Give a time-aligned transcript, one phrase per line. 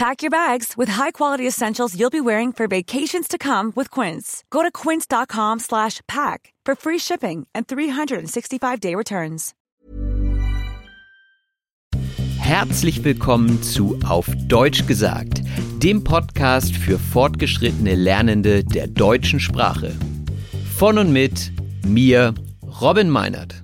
[0.00, 4.44] Pack your bags with high-quality essentials you'll be wearing for vacations to come with Quince.
[4.48, 9.52] Go to quince.com slash pack for free shipping and 365-day returns.
[12.38, 15.42] Herzlich willkommen zu Auf Deutsch gesagt,
[15.82, 19.92] dem Podcast für fortgeschrittene Lernende der deutschen Sprache.
[20.78, 21.52] Von und mit
[21.86, 22.32] mir,
[22.80, 23.62] Robin Meinert.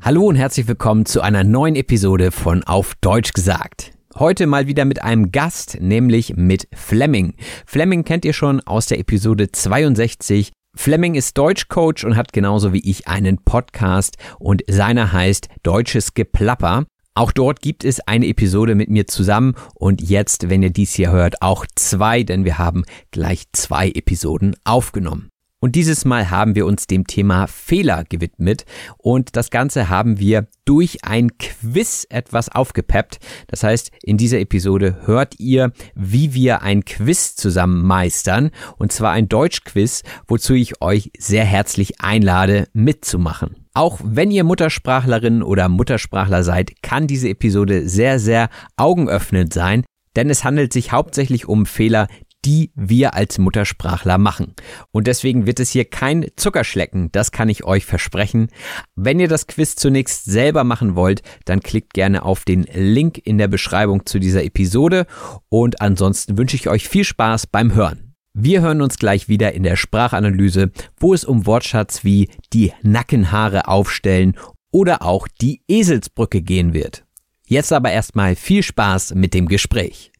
[0.00, 3.95] Hallo und herzlich willkommen zu einer neuen Episode von Auf Deutsch gesagt.
[4.18, 7.34] Heute mal wieder mit einem Gast, nämlich mit Fleming.
[7.66, 10.52] Fleming kennt ihr schon aus der Episode 62.
[10.74, 16.86] Fleming ist Deutschcoach und hat genauso wie ich einen Podcast und seiner heißt Deutsches Geplapper.
[17.14, 21.10] Auch dort gibt es eine Episode mit mir zusammen und jetzt, wenn ihr dies hier
[21.10, 25.28] hört, auch zwei, denn wir haben gleich zwei Episoden aufgenommen.
[25.58, 28.66] Und dieses Mal haben wir uns dem Thema Fehler gewidmet
[28.98, 33.18] und das Ganze haben wir durch ein Quiz etwas aufgepeppt.
[33.46, 39.12] Das heißt, in dieser Episode hört ihr, wie wir ein Quiz zusammen meistern und zwar
[39.12, 43.56] ein Deutschquiz, wozu ich euch sehr herzlich einlade, mitzumachen.
[43.72, 49.84] Auch wenn ihr Muttersprachlerin oder Muttersprachler seid, kann diese Episode sehr, sehr augenöffnend sein,
[50.16, 52.08] denn es handelt sich hauptsächlich um Fehler,
[52.46, 54.54] die wir als Muttersprachler machen.
[54.92, 58.48] Und deswegen wird es hier kein Zuckerschlecken, das kann ich euch versprechen.
[58.94, 63.38] Wenn ihr das Quiz zunächst selber machen wollt, dann klickt gerne auf den Link in
[63.38, 65.06] der Beschreibung zu dieser Episode
[65.48, 68.14] und ansonsten wünsche ich euch viel Spaß beim Hören.
[68.32, 70.70] Wir hören uns gleich wieder in der Sprachanalyse,
[71.00, 74.36] wo es um Wortschatz wie die Nackenhaare aufstellen
[74.70, 77.04] oder auch die Eselsbrücke gehen wird.
[77.44, 80.12] Jetzt aber erstmal viel Spaß mit dem Gespräch.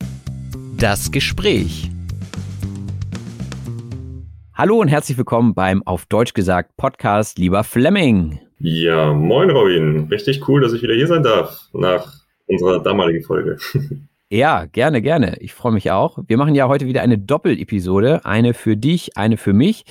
[0.76, 1.90] Das Gespräch.
[4.58, 8.40] Hallo und herzlich willkommen beim auf Deutsch gesagt Podcast, lieber Fleming.
[8.58, 10.08] Ja, moin Robin.
[10.10, 12.10] Richtig cool, dass ich wieder hier sein darf nach
[12.46, 13.58] unserer damaligen Folge.
[14.28, 15.36] Ja, gerne, gerne.
[15.38, 16.18] Ich freue mich auch.
[16.26, 18.24] Wir machen ja heute wieder eine Doppel-Episode.
[18.24, 19.84] Eine für dich, eine für mich.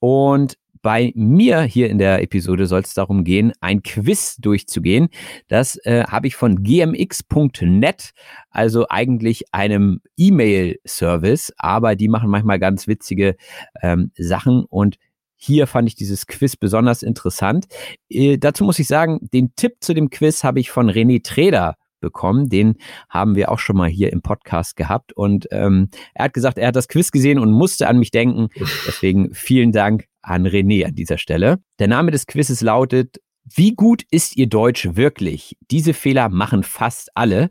[0.00, 5.08] Und bei mir hier in der Episode soll es darum gehen, ein Quiz durchzugehen.
[5.48, 8.10] Das äh, habe ich von gmx.net,
[8.50, 13.36] also eigentlich einem E-Mail-Service, aber die machen manchmal ganz witzige
[13.82, 14.96] ähm, Sachen und
[15.40, 17.66] hier fand ich dieses Quiz besonders interessant.
[18.10, 21.76] Äh, dazu muss ich sagen, den Tipp zu dem Quiz habe ich von René Treder
[22.00, 22.48] bekommen.
[22.48, 22.76] Den
[23.08, 25.12] haben wir auch schon mal hier im Podcast gehabt.
[25.12, 28.48] Und ähm, er hat gesagt, er hat das Quiz gesehen und musste an mich denken.
[28.86, 31.58] Deswegen vielen Dank an René an dieser Stelle.
[31.78, 33.18] Der Name des Quizzes lautet
[33.54, 35.56] wie gut ist Ihr Deutsch wirklich?
[35.70, 37.50] Diese Fehler machen fast alle.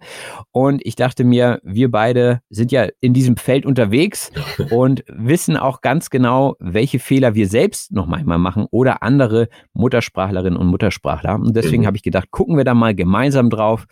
[0.51, 4.31] Und ich dachte mir, wir beide sind ja in diesem Feld unterwegs
[4.71, 10.57] und wissen auch ganz genau, welche Fehler wir selbst noch manchmal machen oder andere Muttersprachlerinnen
[10.57, 11.35] und Muttersprachler.
[11.35, 11.87] Und deswegen mhm.
[11.87, 13.85] habe ich gedacht, gucken wir da mal gemeinsam drauf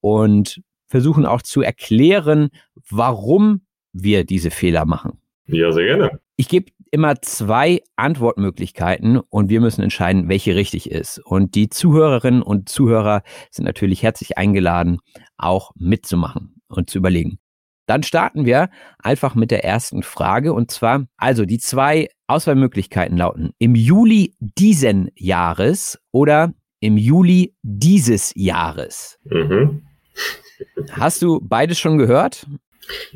[0.00, 2.48] und versuchen auch zu erklären,
[2.88, 3.62] warum
[3.92, 5.20] wir diese Fehler machen.
[5.46, 6.20] Ja, sehr gerne.
[6.36, 11.18] Ich gebe immer zwei Antwortmöglichkeiten und wir müssen entscheiden, welche richtig ist.
[11.18, 14.98] Und die Zuhörerinnen und Zuhörer sind natürlich herzlich eingeladen,
[15.36, 17.38] auch mitzumachen und zu überlegen.
[17.86, 23.50] Dann starten wir einfach mit der ersten Frage und zwar, also die zwei Auswahlmöglichkeiten lauten
[23.58, 29.18] im Juli diesen Jahres oder im Juli dieses Jahres.
[29.24, 29.82] Mhm.
[30.92, 32.46] Hast du beides schon gehört?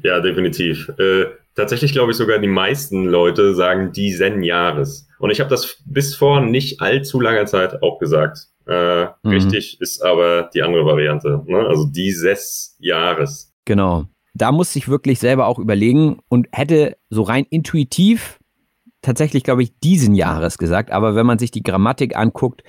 [0.03, 0.88] Ja, definitiv.
[0.99, 5.09] Äh, tatsächlich glaube ich sogar, die meisten Leute sagen diesen Jahres.
[5.19, 8.49] Und ich habe das bis vor nicht allzu langer Zeit auch gesagt.
[8.67, 9.31] Äh, mhm.
[9.31, 11.43] Richtig ist aber die andere Variante.
[11.47, 11.59] Ne?
[11.67, 13.53] Also dieses Jahres.
[13.65, 14.06] Genau.
[14.35, 18.39] Da musste ich wirklich selber auch überlegen und hätte so rein intuitiv
[19.01, 20.91] tatsächlich, glaube ich, diesen Jahres gesagt.
[20.91, 22.62] Aber wenn man sich die Grammatik anguckt,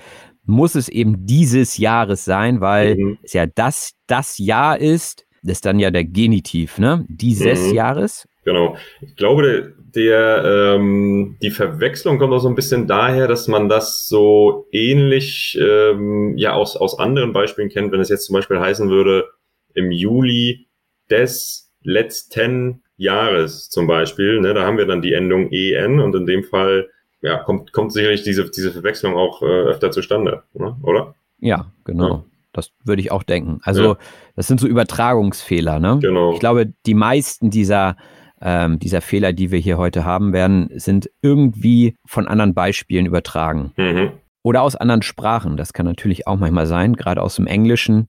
[0.45, 3.17] muss es eben dieses Jahres sein, weil mhm.
[3.23, 7.05] es ja das, das Jahr ist, das ist dann ja der Genitiv, ne?
[7.07, 7.75] Dieses mhm.
[7.75, 8.27] Jahres.
[8.45, 8.77] Genau.
[9.01, 14.07] Ich glaube, der, ähm, die Verwechslung kommt auch so ein bisschen daher, dass man das
[14.07, 18.89] so ähnlich ähm, ja aus, aus anderen Beispielen kennt, wenn es jetzt zum Beispiel heißen
[18.89, 19.25] würde,
[19.73, 20.67] im Juli
[21.09, 26.25] des letzten Jahres zum Beispiel, ne, da haben wir dann die Endung EN und in
[26.25, 26.89] dem Fall
[27.21, 30.75] ja, kommt, kommt sicherlich diese, diese Verwechslung auch äh, öfter zustande, ne?
[30.83, 31.15] oder?
[31.39, 32.07] Ja, genau.
[32.09, 32.25] Ja.
[32.55, 33.59] Das würde ich auch denken.
[33.63, 33.97] Also, ja.
[34.35, 35.99] das sind so Übertragungsfehler, ne?
[36.01, 36.33] Genau.
[36.33, 37.97] Ich glaube, die meisten dieser,
[38.41, 43.73] ähm, dieser Fehler, die wir hier heute haben werden, sind irgendwie von anderen Beispielen übertragen.
[43.75, 44.11] Mhm.
[44.41, 45.57] Oder aus anderen Sprachen.
[45.57, 48.07] Das kann natürlich auch manchmal sein, gerade aus dem Englischen.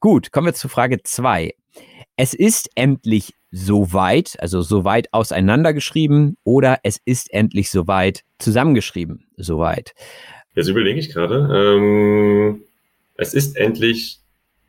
[0.00, 1.52] Gut, kommen wir zu Frage zwei.
[2.16, 9.94] Es ist endlich soweit, also soweit auseinandergeschrieben oder es ist endlich soweit zusammengeschrieben, soweit.
[10.54, 11.48] Jetzt überlege ich gerade.
[11.52, 12.62] Ähm,
[13.16, 14.20] es ist endlich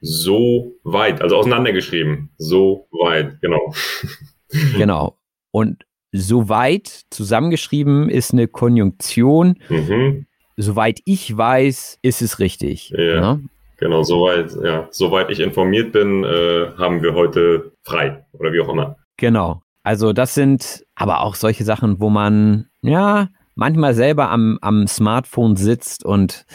[0.01, 2.29] so weit, also auseinandergeschrieben.
[2.37, 3.73] So weit, genau.
[4.77, 5.17] genau.
[5.51, 9.57] Und so weit zusammengeschrieben ist eine Konjunktion.
[9.69, 10.27] Mhm.
[10.57, 12.91] Soweit ich weiß, ist es richtig.
[12.91, 13.35] Ja.
[13.35, 13.49] Ne?
[13.77, 18.69] Genau, soweit, ja, soweit ich informiert bin, äh, haben wir heute frei oder wie auch
[18.69, 18.95] immer.
[19.17, 19.61] Genau.
[19.83, 25.57] Also das sind aber auch solche Sachen, wo man ja manchmal selber am, am Smartphone
[25.57, 26.45] sitzt und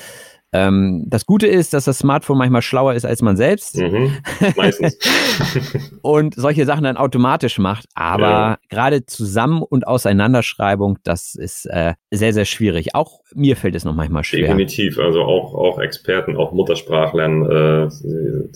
[0.52, 3.76] ähm, das Gute ist, dass das Smartphone manchmal schlauer ist als man selbst.
[3.76, 4.16] Mhm,
[4.56, 4.98] meistens.
[6.02, 7.86] und solche Sachen dann automatisch macht.
[7.94, 8.58] Aber ja.
[8.68, 12.94] gerade Zusammen- und Auseinanderschreibung, das ist äh, sehr, sehr schwierig.
[12.94, 14.42] Auch mir fällt es noch manchmal schwer.
[14.42, 14.98] Definitiv.
[14.98, 17.42] Also auch, auch Experten, auch Muttersprachlern.
[17.44, 17.88] Äh,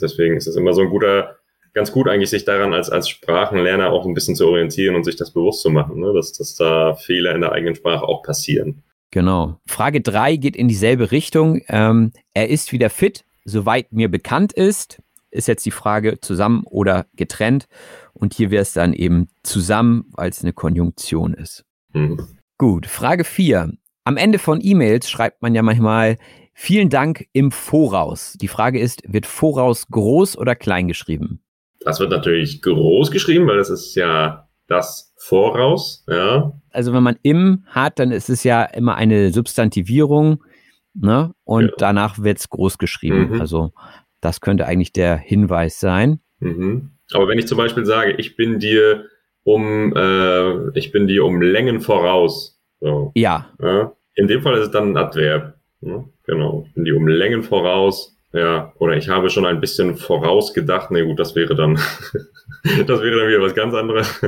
[0.00, 1.37] deswegen ist es immer so ein guter,
[1.75, 5.17] ganz gut eigentlich, sich daran als, als Sprachenlerner auch ein bisschen zu orientieren und sich
[5.17, 6.12] das bewusst zu machen, ne?
[6.12, 8.82] dass, dass da Fehler in der eigenen Sprache auch passieren.
[9.14, 9.61] Genau.
[9.64, 11.61] Frage 3 geht in dieselbe Richtung.
[11.69, 15.00] Ähm, er ist wieder fit, soweit mir bekannt ist.
[15.31, 17.69] Ist jetzt die Frage zusammen oder getrennt.
[18.12, 21.64] Und hier wäre es dann eben zusammen, weil es eine Konjunktion ist.
[21.93, 22.26] Mhm.
[22.58, 23.75] Gut, Frage 4.
[24.02, 26.19] Am Ende von E-Mails schreibt man ja manchmal
[26.52, 28.32] vielen Dank im Voraus.
[28.40, 31.40] Die Frage ist, wird Voraus groß oder klein geschrieben?
[31.78, 36.53] Das wird natürlich groß geschrieben, weil das ist ja das Voraus, ja.
[36.71, 40.44] Also wenn man im hat, dann ist es ja immer eine Substantivierung,
[40.93, 41.32] ne?
[41.44, 41.73] Und ja.
[41.79, 43.31] danach wird es groß geschrieben.
[43.31, 43.41] Mhm.
[43.41, 43.73] Also
[44.21, 46.21] das könnte eigentlich der Hinweis sein.
[46.41, 46.91] Mhm.
[47.15, 49.06] Aber wenn ich zum Beispiel sage, ich bin dir
[49.44, 52.61] um, äh, ich bin dir um Längen voraus.
[52.81, 53.49] So, ja.
[53.62, 53.93] ja.
[54.17, 55.55] In dem Fall ist es dann ein Adverb.
[55.81, 56.05] Ne?
[56.26, 56.65] Genau.
[56.69, 58.15] Ich bin dir um Längen voraus.
[58.35, 60.91] Ja, oder ich habe schon ein bisschen vorausgedacht.
[60.91, 61.76] Nee, gut, das wäre dann,
[62.87, 64.21] das wäre dann wieder was ganz anderes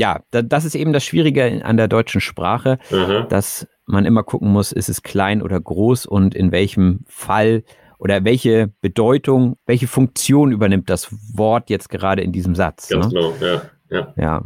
[0.00, 3.26] ja, das ist eben das Schwierige an der deutschen Sprache, mhm.
[3.28, 7.64] dass man immer gucken muss, ist es klein oder groß und in welchem Fall
[7.98, 12.88] oder welche Bedeutung, welche Funktion übernimmt das Wort jetzt gerade in diesem Satz.
[12.88, 13.12] Ganz ne?
[13.12, 14.14] genau, ja, ja.
[14.16, 14.42] Ja.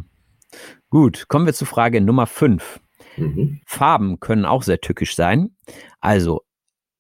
[0.91, 2.81] Gut, kommen wir zu Frage Nummer 5.
[3.17, 3.61] Mhm.
[3.65, 5.55] Farben können auch sehr tückisch sein.
[6.01, 6.43] Also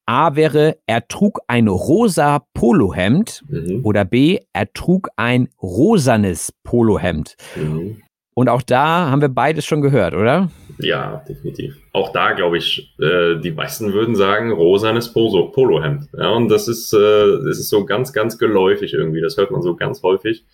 [0.07, 3.81] A wäre, er trug ein rosa Polohemd mhm.
[3.85, 7.35] oder B, er trug ein rosanes Polohemd.
[7.57, 8.04] Mhm.
[8.35, 10.51] Und auch da haben wir beides schon gehört, oder?
[10.79, 11.77] Ja, definitiv.
[11.93, 16.09] Auch da glaube ich, äh, die meisten würden sagen, rosanes Polo Polohemd.
[16.19, 16.99] Ja, und das ist, äh,
[17.47, 19.21] das ist so ganz, ganz geläufig irgendwie.
[19.21, 20.45] Das hört man so ganz häufig.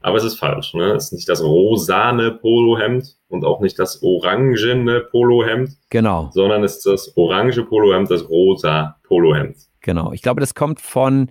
[0.00, 0.74] Aber es ist falsch.
[0.74, 0.94] Ne?
[0.94, 5.76] Es ist nicht das rosane Polohemd und auch nicht das orangene Polohemd.
[5.90, 6.30] Genau.
[6.32, 9.56] Sondern es ist das orange Polohemd, das rosa Polohemd.
[9.82, 10.12] Genau.
[10.12, 11.30] Ich glaube, das kommt von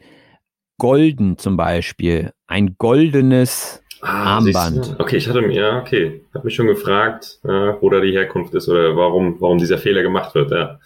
[0.77, 2.32] golden zum Beispiel.
[2.48, 4.96] Ein goldenes Ah, Armband.
[5.00, 8.53] Okay, ich hatte mir, ja, okay, habe mich schon gefragt, äh, wo da die Herkunft
[8.53, 10.79] ist oder warum, warum dieser Fehler gemacht wird, ja.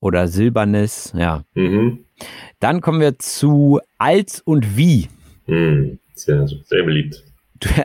[0.00, 1.42] Oder Silbernes, ja.
[1.54, 2.04] Mhm.
[2.60, 5.08] Dann kommen wir zu als und wie.
[5.46, 5.98] Mhm.
[6.14, 7.22] Sehr, sehr beliebt.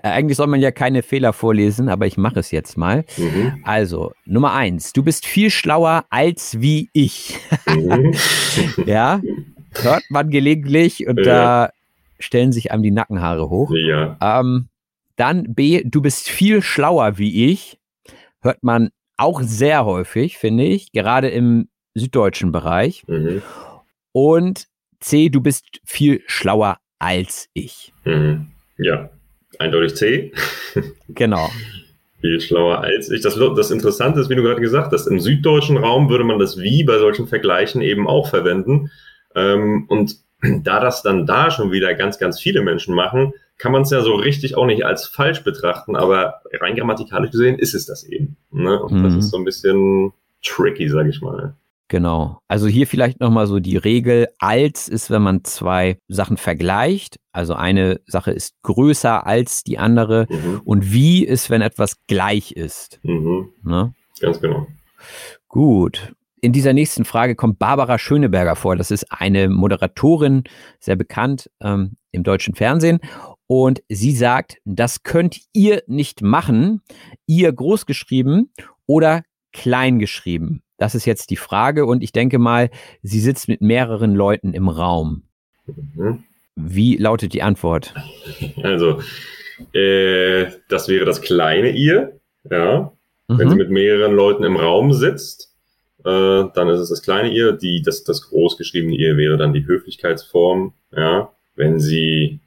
[0.03, 3.05] Eigentlich soll man ja keine Fehler vorlesen, aber ich mache es jetzt mal.
[3.17, 3.61] Mhm.
[3.63, 7.37] Also, Nummer eins, du bist viel schlauer als wie ich.
[7.67, 8.13] Mhm.
[8.85, 9.21] ja,
[9.81, 11.23] hört man gelegentlich und ja.
[11.23, 11.69] da
[12.19, 13.71] stellen sich einem die Nackenhaare hoch.
[13.73, 14.17] Ja.
[14.21, 14.67] Ähm,
[15.21, 17.77] dann B, du bist viel schlauer wie ich.
[18.41, 23.03] Hört man auch sehr häufig, finde ich, gerade im süddeutschen Bereich.
[23.05, 23.43] Mhm.
[24.13, 24.65] Und
[24.99, 27.93] C, du bist viel schlauer als ich.
[28.03, 28.47] Mhm.
[28.79, 29.11] Ja,
[29.59, 30.31] eindeutig C.
[31.09, 31.51] genau.
[32.19, 33.21] viel schlauer als ich.
[33.21, 36.57] Das, das Interessante ist, wie du gerade gesagt hast, im süddeutschen Raum würde man das
[36.57, 38.89] wie bei solchen Vergleichen eben auch verwenden.
[39.35, 40.15] Ähm, und
[40.63, 44.01] da das dann da schon wieder ganz, ganz viele Menschen machen, kann man es ja
[44.01, 48.35] so richtig auch nicht als falsch betrachten, aber rein grammatikalisch gesehen ist es das eben.
[48.49, 48.81] Ne?
[48.81, 49.03] Und mhm.
[49.03, 50.13] das ist so ein bisschen
[50.43, 51.53] tricky, sag ich mal.
[51.87, 52.39] Genau.
[52.47, 57.53] Also hier vielleicht nochmal so die Regel, als ist, wenn man zwei Sachen vergleicht Also
[57.53, 60.25] eine Sache ist größer als die andere.
[60.27, 60.61] Mhm.
[60.65, 62.99] Und wie ist, wenn etwas gleich ist.
[63.03, 63.49] Mhm.
[63.61, 63.93] Ne?
[64.21, 64.65] Ganz genau.
[65.47, 66.13] Gut.
[66.43, 68.75] In dieser nächsten Frage kommt Barbara Schöneberger vor.
[68.75, 70.45] Das ist eine Moderatorin,
[70.79, 72.99] sehr bekannt ähm, im deutschen Fernsehen.
[73.51, 76.81] Und sie sagt, das könnt ihr nicht machen.
[77.25, 78.53] Ihr großgeschrieben
[78.85, 80.63] oder klein geschrieben.
[80.77, 81.85] Das ist jetzt die Frage.
[81.85, 82.69] Und ich denke mal,
[83.03, 85.23] sie sitzt mit mehreren Leuten im Raum.
[85.65, 86.23] Mhm.
[86.55, 87.93] Wie lautet die Antwort?
[88.63, 89.01] Also,
[89.73, 92.93] äh, das wäre das kleine ihr, ja.
[93.27, 93.37] Mhm.
[93.37, 95.53] Wenn sie mit mehreren Leuten im Raum sitzt,
[96.05, 97.51] äh, dann ist es das kleine ihr.
[97.51, 101.33] Die, das, das großgeschriebene ihr wäre dann die Höflichkeitsform, ja.
[101.57, 102.39] Wenn sie,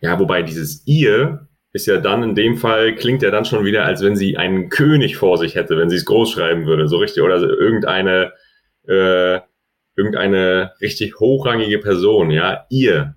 [0.00, 3.84] ja, wobei dieses ihr ist ja dann in dem Fall, klingt ja dann schon wieder,
[3.84, 6.96] als wenn sie einen König vor sich hätte, wenn sie es groß schreiben würde, so
[6.98, 8.32] richtig, oder irgendeine,
[8.88, 9.38] äh,
[9.96, 13.14] irgendeine richtig hochrangige Person, ja, ihr,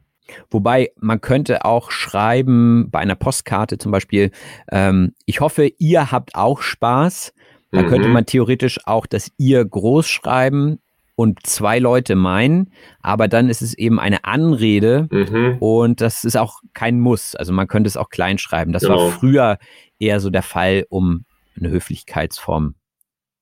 [0.49, 4.31] Wobei man könnte auch schreiben bei einer Postkarte zum Beispiel,
[4.71, 7.33] ähm, ich hoffe, ihr habt auch Spaß.
[7.71, 7.87] Da mhm.
[7.87, 10.79] könnte man theoretisch auch das ihr groß schreiben
[11.15, 15.57] und zwei Leute meinen, aber dann ist es eben eine Anrede mhm.
[15.59, 17.35] und das ist auch kein Muss.
[17.35, 18.73] Also man könnte es auch klein schreiben.
[18.73, 18.97] Das genau.
[18.97, 19.57] war früher
[19.99, 21.25] eher so der Fall, um
[21.57, 22.75] eine Höflichkeitsform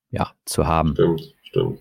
[0.09, 0.93] ja, zu haben.
[0.93, 1.79] Stimmt, stimmt.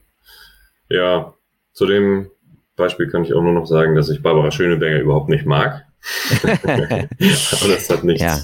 [0.89, 1.35] Ja,
[1.73, 2.31] zu dem
[2.77, 5.87] Beispiel kann ich auch nur noch sagen, dass ich Barbara Schöneberger überhaupt nicht mag.
[6.43, 8.39] Aber das hat nichts, ja.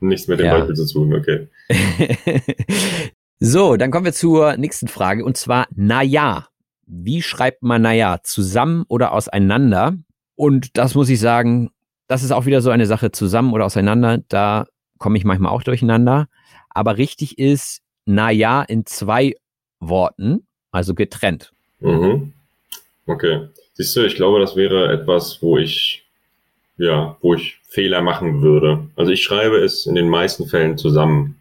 [0.00, 0.58] nichts mit dem ja.
[0.58, 1.48] Beispiel zu tun, okay.
[3.38, 6.47] so, dann kommen wir zur nächsten Frage und zwar, naja.
[6.88, 8.18] Wie schreibt man naja?
[8.22, 9.94] Zusammen oder auseinander?
[10.34, 11.70] Und das muss ich sagen,
[12.06, 14.18] das ist auch wieder so eine Sache, zusammen oder auseinander.
[14.28, 14.66] Da
[14.98, 16.28] komme ich manchmal auch durcheinander.
[16.70, 19.34] Aber richtig ist naja in zwei
[19.80, 21.52] Worten, also getrennt.
[21.80, 22.32] Mhm.
[23.06, 23.48] Okay.
[23.74, 26.06] Siehst du, ich glaube, das wäre etwas, wo ich,
[26.78, 28.88] ja, wo ich Fehler machen würde.
[28.96, 31.37] Also ich schreibe es in den meisten Fällen zusammen.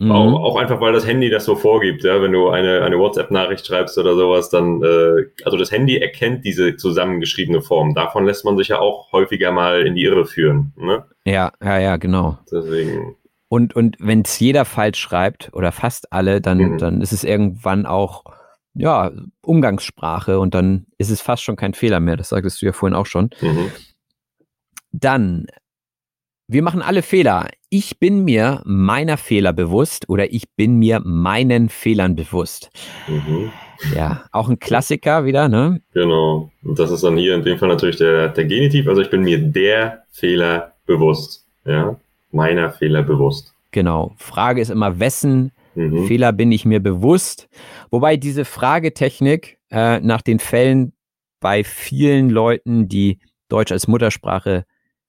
[0.00, 0.12] Mhm.
[0.12, 3.66] Auch, auch, einfach, weil das Handy das so vorgibt, ja, wenn du eine, eine WhatsApp-Nachricht
[3.66, 7.94] schreibst oder sowas, dann, äh, also das Handy erkennt diese zusammengeschriebene Form.
[7.94, 10.72] Davon lässt man sich ja auch häufiger mal in die Irre führen.
[10.78, 11.04] Ne?
[11.26, 12.38] Ja, ja, ja, genau.
[12.50, 13.14] Deswegen.
[13.48, 16.78] Und, und wenn es jeder falsch schreibt oder fast alle, dann, mhm.
[16.78, 18.24] dann ist es irgendwann auch
[18.72, 22.16] ja, Umgangssprache und dann ist es fast schon kein Fehler mehr.
[22.16, 23.28] Das sagtest du ja vorhin auch schon.
[23.42, 23.70] Mhm.
[24.92, 25.46] Dann,
[26.52, 27.48] wir machen alle Fehler.
[27.68, 32.70] Ich bin mir meiner Fehler bewusst oder ich bin mir meinen Fehlern bewusst.
[33.08, 33.50] Mhm.
[33.94, 35.80] Ja, auch ein Klassiker wieder, ne?
[35.94, 36.50] Genau.
[36.62, 38.88] Und das ist dann hier in dem Fall natürlich der, der Genitiv.
[38.88, 41.46] Also ich bin mir der Fehler bewusst.
[41.64, 41.96] Ja,
[42.32, 43.54] meiner Fehler bewusst.
[43.70, 44.14] Genau.
[44.16, 46.06] Frage ist immer, wessen Mhm.
[46.06, 47.48] Fehler bin ich mir bewusst.
[47.90, 50.92] Wobei diese Fragetechnik äh, nach den Fällen
[51.40, 54.64] bei vielen Leuten, die Deutsch als Muttersprache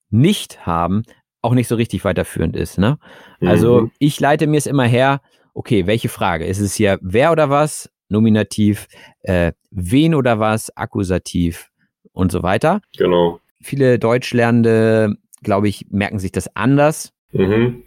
[0.09, 1.03] nicht haben,
[1.41, 2.77] auch nicht so richtig weiterführend ist.
[2.77, 2.97] Ne?
[3.41, 3.91] Also mhm.
[3.99, 5.21] ich leite mir es immer her,
[5.53, 6.45] okay, welche Frage?
[6.45, 7.89] Ist es hier wer oder was?
[8.09, 8.87] Nominativ,
[9.21, 10.75] äh, wen oder was?
[10.75, 11.69] Akkusativ
[12.13, 12.81] und so weiter.
[12.97, 13.39] Genau.
[13.61, 17.13] Viele Deutschlernende, glaube ich, merken sich das anders.
[17.31, 17.83] Mhm.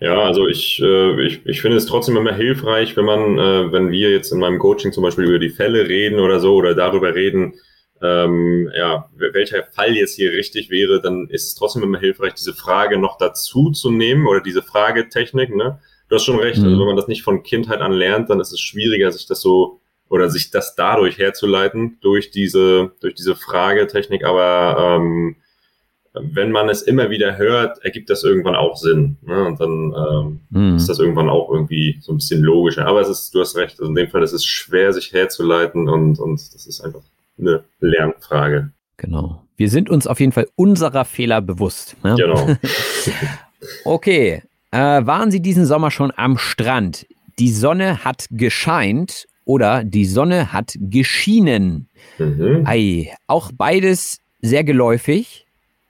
[0.00, 3.90] Ja, also ich, äh, ich, ich finde es trotzdem immer hilfreich, wenn man, äh, wenn
[3.90, 7.14] wir jetzt in meinem Coaching zum Beispiel über die Fälle reden oder so oder darüber
[7.14, 7.54] reden,
[8.02, 12.54] ähm, ja, welcher Fall jetzt hier richtig wäre, dann ist es trotzdem immer hilfreich, diese
[12.54, 15.78] Frage noch dazu zu nehmen oder diese Fragetechnik, ne?
[16.08, 16.72] Du hast schon recht, also mhm.
[16.72, 19.40] also wenn man das nicht von Kindheit an lernt, dann ist es schwieriger, sich das
[19.40, 25.36] so oder sich das dadurch herzuleiten, durch diese, durch diese Fragetechnik, aber ähm,
[26.12, 29.16] wenn man es immer wieder hört, ergibt das irgendwann auch Sinn.
[29.22, 29.44] Ne?
[29.46, 30.76] Und dann ähm, mhm.
[30.76, 32.86] ist das irgendwann auch irgendwie so ein bisschen logischer.
[32.86, 35.88] Aber es ist, du hast recht, also in dem Fall ist es schwer, sich herzuleiten
[35.88, 37.00] und, und das ist einfach
[37.42, 38.70] eine Lernfrage.
[38.96, 39.42] Genau.
[39.56, 41.96] Wir sind uns auf jeden Fall unserer Fehler bewusst.
[42.02, 42.16] Ne?
[42.16, 42.56] Genau.
[43.84, 44.42] okay.
[44.70, 47.06] Äh, waren Sie diesen Sommer schon am Strand?
[47.38, 51.88] Die Sonne hat gescheint oder die Sonne hat geschienen.
[52.18, 52.62] Mhm.
[52.64, 55.46] Ei, auch beides sehr geläufig.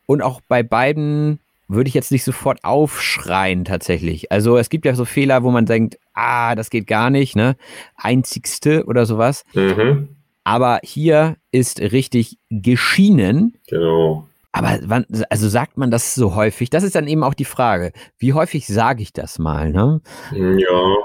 [0.07, 4.31] Und auch bei beiden würde ich jetzt nicht sofort aufschreien tatsächlich.
[4.31, 7.57] Also es gibt ja so Fehler, wo man denkt, ah, das geht gar nicht, ne?
[7.97, 9.45] Einzigste oder sowas.
[9.55, 10.09] Mhm.
[10.45, 13.59] Aber hier ist richtig geschienen.
[13.69, 14.29] Genau.
[14.53, 16.69] Aber wann, also sagt man das so häufig?
[16.69, 17.93] Das ist dann eben auch die Frage.
[18.19, 20.01] Wie häufig sage ich das mal, ne?
[20.33, 20.97] Ja.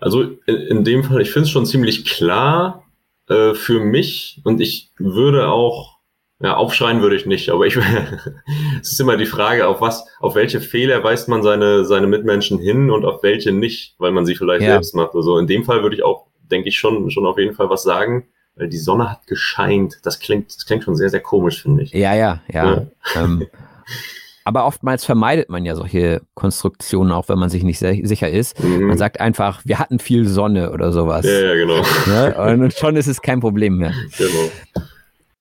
[0.00, 2.84] Also in, in dem Fall, ich finde es schon ziemlich klar
[3.28, 5.94] äh, für mich und ich würde auch
[6.40, 7.76] ja, aufschreien würde ich nicht, aber ich,
[8.80, 12.58] es ist immer die Frage, auf was, auf welche Fehler weist man seine, seine Mitmenschen
[12.58, 14.72] hin und auf welche nicht, weil man sie vielleicht ja.
[14.72, 15.14] selbst macht.
[15.14, 17.82] Also in dem Fall würde ich auch, denke ich, schon, schon auf jeden Fall was
[17.82, 18.26] sagen.
[18.56, 19.98] weil die Sonne hat gescheint.
[20.04, 21.92] Das klingt, das klingt schon sehr, sehr komisch, finde ich.
[21.92, 22.64] Ja, ja, ja.
[22.64, 22.86] ja.
[23.16, 23.46] Ähm,
[24.44, 28.62] aber oftmals vermeidet man ja solche Konstruktionen, auch wenn man sich nicht sicher ist.
[28.62, 28.88] Mhm.
[28.88, 31.26] Man sagt einfach, wir hatten viel Sonne oder sowas.
[31.26, 31.82] Ja, ja genau.
[32.06, 33.92] Ja, und schon ist es kein Problem mehr.
[34.16, 34.50] Genau.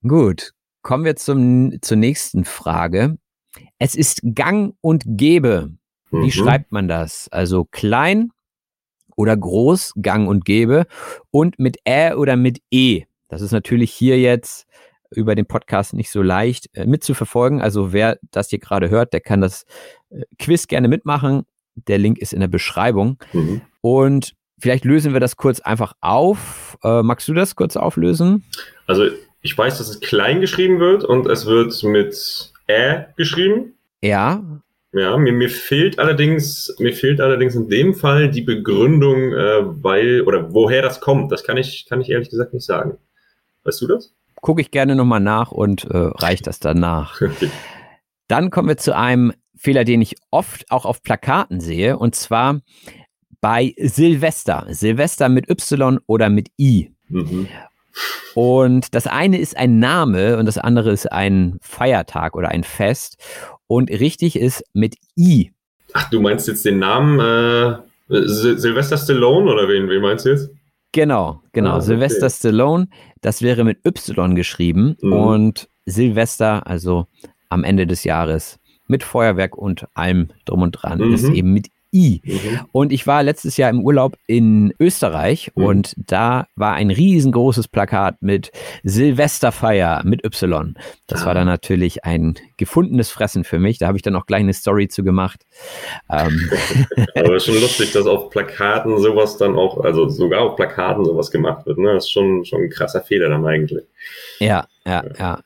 [0.08, 3.18] Gut, kommen wir zum, zur nächsten Frage.
[3.78, 5.72] Es ist gang und gäbe.
[6.12, 6.32] Wie mhm.
[6.32, 7.28] schreibt man das?
[7.32, 8.32] Also klein
[9.16, 10.86] oder groß, gang und gäbe
[11.32, 13.04] und mit Ä oder mit E.
[13.30, 14.68] Das ist natürlich hier jetzt
[15.16, 17.62] über den Podcast nicht so leicht äh, mitzuverfolgen.
[17.62, 19.66] Also wer das hier gerade hört, der kann das
[20.10, 21.44] äh, Quiz gerne mitmachen.
[21.76, 23.18] Der Link ist in der Beschreibung.
[23.32, 23.62] Mhm.
[23.82, 26.78] Und vielleicht lösen wir das kurz einfach auf.
[26.84, 28.44] Äh, magst du das kurz auflösen?
[28.88, 29.06] Also
[29.42, 33.74] ich weiß, dass es klein geschrieben wird und es wird mit Ä geschrieben.
[34.02, 34.44] Ja.
[34.94, 40.22] Ja, mir, mir fehlt allerdings, mir fehlt allerdings in dem Fall die Begründung, äh, weil,
[40.22, 41.32] oder woher das kommt.
[41.32, 42.98] Das kann ich, kann ich ehrlich gesagt nicht sagen.
[43.64, 44.14] Weißt du das?
[44.44, 47.20] gucke ich gerne nochmal nach und äh, reiche das dann nach.
[48.28, 52.60] Dann kommen wir zu einem Fehler, den ich oft auch auf Plakaten sehe, und zwar
[53.42, 54.66] bei Silvester.
[54.70, 56.94] Silvester mit Y oder mit I.
[57.08, 57.48] Mhm.
[58.34, 63.18] Und das eine ist ein Name und das andere ist ein Feiertag oder ein Fest.
[63.74, 65.52] Und richtig ist mit I.
[65.94, 67.76] Ach, du meinst jetzt den Namen äh,
[68.08, 70.52] Silvester Stallone oder wen, wen meinst du jetzt?
[70.92, 71.72] Genau, genau.
[71.72, 71.86] Ah, okay.
[71.86, 72.88] Sylvester Stallone,
[73.22, 75.14] das wäre mit Y geschrieben mhm.
[75.14, 77.08] und Silvester, also
[77.50, 81.12] am Ende des Jahres, mit Feuerwerk und allem drum und dran, mhm.
[81.16, 82.22] ist eben mit I.
[82.24, 82.60] Mhm.
[82.72, 85.64] Und ich war letztes Jahr im Urlaub in Österreich mhm.
[85.64, 88.52] und da war ein riesengroßes Plakat mit
[88.84, 90.74] Silvesterfeier mit Y.
[91.08, 91.26] Das ah.
[91.28, 93.78] war dann natürlich ein gefundenes Fressen für mich.
[93.78, 95.46] Da habe ich dann auch gleich eine Story zu gemacht.
[96.10, 96.50] Ähm.
[97.16, 101.66] Aber schon lustig, dass auf Plakaten sowas dann auch, also sogar auf Plakaten sowas gemacht
[101.66, 101.78] wird.
[101.78, 101.94] Ne?
[101.94, 103.84] Das ist schon, schon ein krasser Fehler dann eigentlich.
[104.40, 105.40] Ja, ja, ja.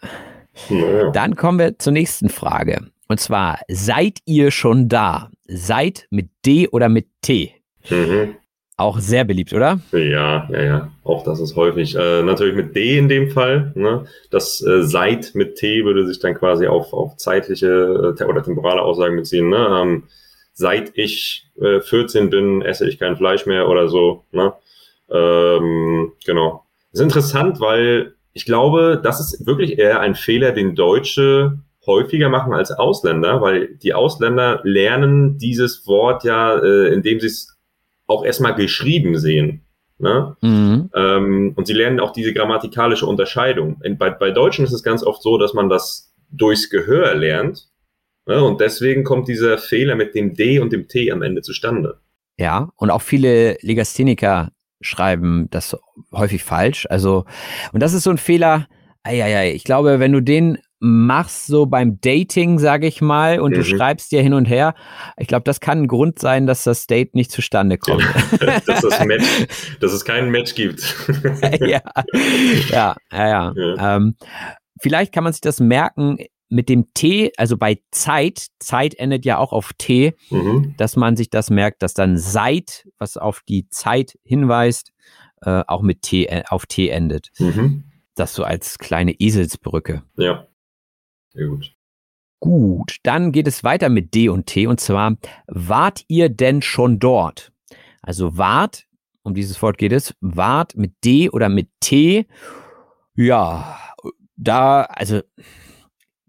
[0.70, 1.12] Naja.
[1.12, 2.88] Dann kommen wir zur nächsten Frage.
[3.08, 5.30] Und zwar, seid ihr schon da?
[5.48, 7.54] Seid mit D oder mit T?
[7.90, 8.36] Mhm.
[8.80, 9.80] Auch sehr beliebt, oder?
[9.92, 10.92] Ja, ja, ja.
[11.04, 11.96] Auch das ist häufig.
[11.96, 13.72] Äh, natürlich mit D in dem Fall.
[13.76, 14.06] Ne?
[14.30, 18.84] Das äh, seit mit T würde sich dann quasi auf, auf zeitliche äh, oder temporale
[18.84, 19.50] Aussagen beziehen.
[19.50, 19.68] Ne?
[19.82, 20.04] Ähm,
[20.54, 24.26] seit ich äh, 14 bin, esse ich kein Fleisch mehr oder so.
[24.32, 24.54] Ne?
[25.10, 26.64] Ähm, genau.
[26.92, 32.30] Das ist interessant, weil ich glaube, das ist wirklich eher ein Fehler, den Deutsche häufiger
[32.30, 37.58] machen als Ausländer, weil die Ausländer lernen dieses Wort ja, äh, indem sie es
[38.06, 39.66] auch erstmal geschrieben sehen.
[40.00, 40.36] Ne?
[40.42, 40.90] Mhm.
[40.94, 43.82] Ähm, und sie lernen auch diese grammatikalische Unterscheidung.
[43.84, 47.70] In, bei, bei Deutschen ist es ganz oft so, dass man das durchs Gehör lernt.
[48.28, 48.44] Ne?
[48.44, 52.00] Und deswegen kommt dieser Fehler mit dem D und dem T am Ende zustande.
[52.38, 55.76] Ja, und auch viele Legastheniker schreiben das
[56.12, 56.86] häufig falsch.
[56.90, 57.26] Also,
[57.72, 58.68] und das ist so ein Fehler,
[59.02, 63.56] Eieiei, ich glaube, wenn du den machst, so beim Dating, sage ich mal, und mhm.
[63.56, 64.76] du schreibst dir hin und her.
[65.18, 68.04] Ich glaube, das kann ein Grund sein, dass das Date nicht zustande kommt.
[68.40, 69.26] dass, das Match,
[69.80, 70.96] dass es keinen Match gibt.
[71.60, 71.82] ja,
[72.70, 72.96] ja, ja.
[73.12, 73.54] ja.
[73.56, 73.96] ja.
[73.96, 74.16] Ähm,
[74.80, 76.18] vielleicht kann man sich das merken
[76.50, 80.76] mit dem T, also bei Zeit, Zeit endet ja auch auf T, mhm.
[80.78, 84.94] dass man sich das merkt, dass dann seit, was auf die Zeit hinweist,
[85.42, 87.30] äh, auch mit T äh, auf T endet.
[87.40, 87.84] Mhm.
[88.16, 90.04] Das so als kleine Eselsbrücke.
[90.16, 90.47] Ja.
[91.30, 91.74] Sehr gut.
[92.40, 97.00] Gut, dann geht es weiter mit D und T und zwar, wart ihr denn schon
[97.00, 97.52] dort?
[98.02, 98.86] Also wart,
[99.24, 102.28] um dieses Wort geht es, wart mit D oder mit T.
[103.16, 103.80] Ja,
[104.36, 105.22] da, also,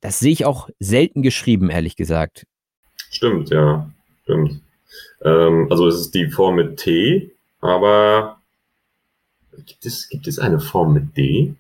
[0.00, 2.46] das sehe ich auch selten geschrieben, ehrlich gesagt.
[3.10, 3.90] Stimmt, ja,
[4.22, 4.62] stimmt.
[5.22, 7.30] Ähm, also es ist die Form mit T,
[7.60, 8.40] aber
[9.66, 11.54] gibt es, gibt es eine Form mit D?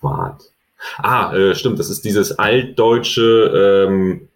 [0.00, 0.52] Wart.
[0.98, 4.28] Ah, äh, stimmt, das ist dieses altdeutsche, ähm,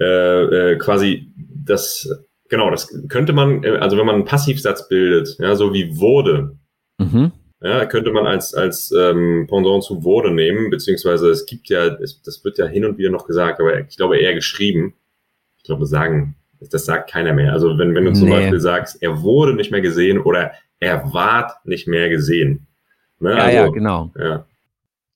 [0.00, 2.08] äh, äh, quasi das,
[2.48, 6.56] genau, das könnte man, äh, also wenn man einen Passivsatz bildet, ja, so wie wurde,
[6.98, 7.32] mhm.
[7.60, 12.22] ja, könnte man als, als ähm, Pendant zu wurde nehmen, beziehungsweise es gibt ja, es,
[12.22, 14.94] das wird ja hin und wieder noch gesagt, aber ich glaube eher geschrieben.
[15.58, 16.36] Ich glaube, sagen,
[16.70, 17.52] das sagt keiner mehr.
[17.52, 18.36] Also wenn, wenn du zum nee.
[18.36, 22.66] Beispiel sagst, er wurde nicht mehr gesehen oder er ward nicht mehr gesehen.
[23.18, 23.30] Ne?
[23.30, 24.10] Ja, also, ja, genau.
[24.18, 24.46] Ja.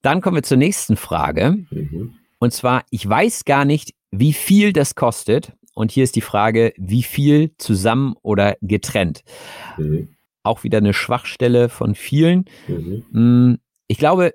[0.02, 1.58] Dann kommen wir zur nächsten Frage.
[1.70, 2.14] Mhm.
[2.38, 5.52] Und zwar, ich weiß gar nicht, wie viel das kostet.
[5.74, 9.22] Und hier ist die Frage, wie viel zusammen oder getrennt?
[9.76, 10.08] Mhm.
[10.42, 12.44] Auch wieder eine Schwachstelle von vielen.
[12.66, 13.04] Mhm.
[13.10, 14.34] Mm, ich glaube,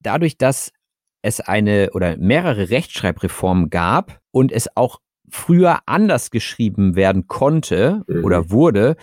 [0.00, 0.72] dadurch, dass
[1.22, 8.24] es eine oder mehrere Rechtschreibreformen gab und es auch früher anders geschrieben werden konnte Mhm.
[8.24, 8.96] oder wurde,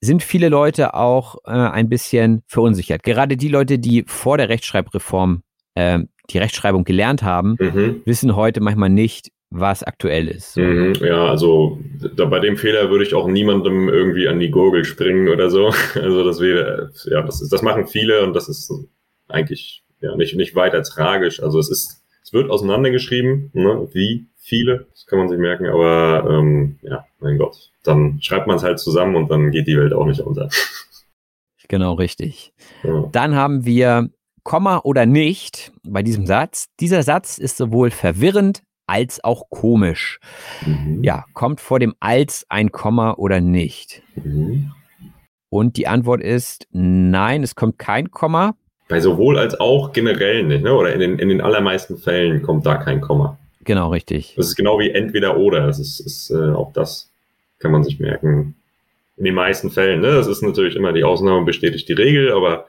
[0.00, 3.02] sind viele Leute auch äh, ein bisschen verunsichert.
[3.02, 5.42] Gerade die Leute, die vor der Rechtschreibreform
[5.74, 8.02] äh, die Rechtschreibung gelernt haben, Mhm.
[8.04, 10.54] wissen heute manchmal nicht, was aktuell ist.
[10.54, 10.60] So.
[10.60, 11.80] Mhm, ja, also
[12.14, 15.72] da, bei dem Fehler würde ich auch niemandem irgendwie an die Gurgel springen oder so.
[15.96, 18.72] Also das wäre, ja, das, ist, das machen viele und das ist
[19.28, 21.42] eigentlich ja nicht, nicht weiter tragisch.
[21.42, 26.28] Also es ist, es wird auseinandergeschrieben, ne, wie viele, das kann man sich merken, aber
[26.30, 29.92] ähm, ja, mein Gott, dann schreibt man es halt zusammen und dann geht die Welt
[29.92, 30.48] auch nicht unter.
[31.68, 32.52] Genau, richtig.
[32.82, 33.08] Ja.
[33.12, 34.10] Dann haben wir
[34.42, 36.68] Komma oder nicht bei diesem Satz.
[36.80, 40.18] Dieser Satz ist sowohl verwirrend als auch komisch.
[40.66, 41.02] Mhm.
[41.04, 44.02] Ja, kommt vor dem als ein Komma oder nicht?
[44.16, 44.72] Mhm.
[45.48, 48.56] Und die Antwort ist nein, es kommt kein Komma.
[48.88, 50.74] Bei sowohl als auch generell nicht, ne?
[50.74, 53.38] Oder in den, in den allermeisten Fällen kommt da kein Komma.
[53.64, 54.34] Genau, richtig.
[54.36, 55.66] Das ist genau wie entweder oder.
[55.66, 57.10] Das ist, ist äh, auch das
[57.60, 58.56] kann man sich merken.
[59.16, 60.12] In den meisten Fällen, ne?
[60.12, 62.66] Das ist natürlich immer die Ausnahme bestätigt die Regel, aber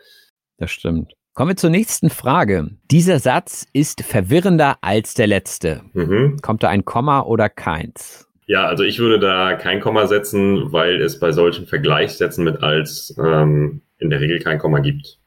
[0.58, 1.14] Das stimmt.
[1.34, 2.72] Kommen wir zur nächsten Frage.
[2.92, 5.82] Dieser Satz ist verwirrender als der letzte.
[5.94, 6.40] mhm.
[6.42, 8.28] Kommt da ein Komma oder keins?
[8.48, 13.16] ja, also ich würde da kein Komma setzen, weil es bei solchen Vergleichssätzen mit als
[13.18, 15.20] ähm, in der Regel kein Komma gibt.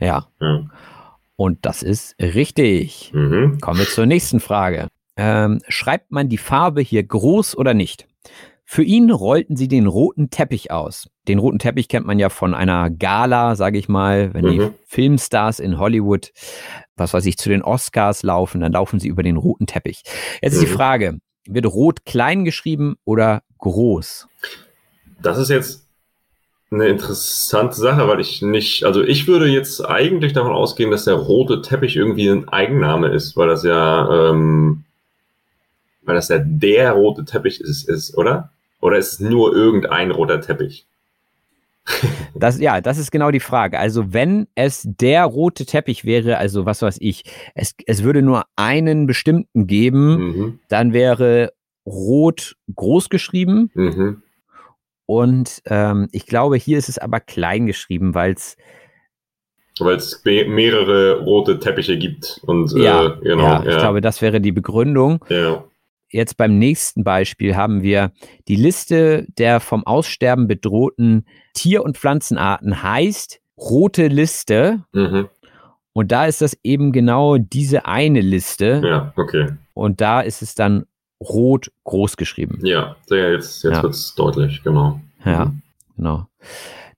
[0.00, 0.64] Ja, Ja.
[1.36, 3.10] und das ist richtig.
[3.12, 3.58] Mhm.
[3.60, 4.88] Kommen wir zur nächsten Frage.
[5.16, 8.06] Ähm, schreibt man die Farbe hier groß oder nicht?
[8.70, 11.08] Für ihn rollten sie den roten Teppich aus.
[11.26, 14.74] Den roten Teppich kennt man ja von einer Gala, sage ich mal, wenn die Mhm.
[14.86, 16.32] Filmstars in Hollywood,
[16.94, 20.02] was weiß ich, zu den Oscars laufen, dann laufen sie über den roten Teppich.
[20.42, 20.76] Jetzt ist die Mhm.
[20.76, 24.28] Frage, wird rot klein geschrieben oder groß?
[25.22, 25.86] Das ist jetzt
[26.70, 31.14] eine interessante Sache, weil ich nicht, also ich würde jetzt eigentlich davon ausgehen, dass der
[31.14, 34.84] rote Teppich irgendwie ein Eigenname ist, weil das ja, ähm,
[36.02, 38.50] weil das ja der rote Teppich ist, ist, oder?
[38.80, 40.86] Oder ist es nur irgendein roter Teppich?
[42.34, 43.80] Das, ja, das ist genau die Frage.
[43.80, 47.24] Also wenn es der rote Teppich wäre, also was weiß ich,
[47.56, 50.58] es, es würde nur einen bestimmten geben, Mhm.
[50.68, 51.52] dann wäre
[51.84, 54.22] rot groß geschrieben Mhm.
[55.06, 58.56] und ähm, ich glaube, hier ist es aber klein geschrieben, weil es
[59.80, 64.00] Weil es me- mehrere rote Teppiche gibt und ja, äh, genau, ja, ich ja, glaube,
[64.00, 65.24] das wäre die Begründung.
[65.28, 65.64] ja.
[66.10, 68.12] Jetzt beim nächsten Beispiel haben wir
[68.48, 75.28] die Liste der vom Aussterben bedrohten Tier- und Pflanzenarten heißt rote Liste Mhm.
[75.92, 80.54] und da ist das eben genau diese eine Liste ja, okay, und da ist es
[80.54, 80.86] dann
[81.20, 82.60] rot groß geschrieben.
[82.64, 83.82] ja, jetzt jetzt Ja.
[83.82, 85.00] wird's deutlich, genau.
[85.24, 85.62] Ja, Mhm.
[85.96, 86.26] genau.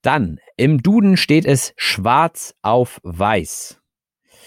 [0.02, 3.79] Dann im Duden steht es schwarz auf weiß.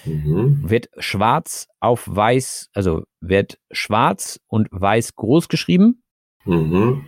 [0.06, 0.70] Mhm.
[0.70, 6.04] Wird schwarz auf weiß, also wird schwarz und weiß groß geschrieben?
[6.46, 7.06] Mhm.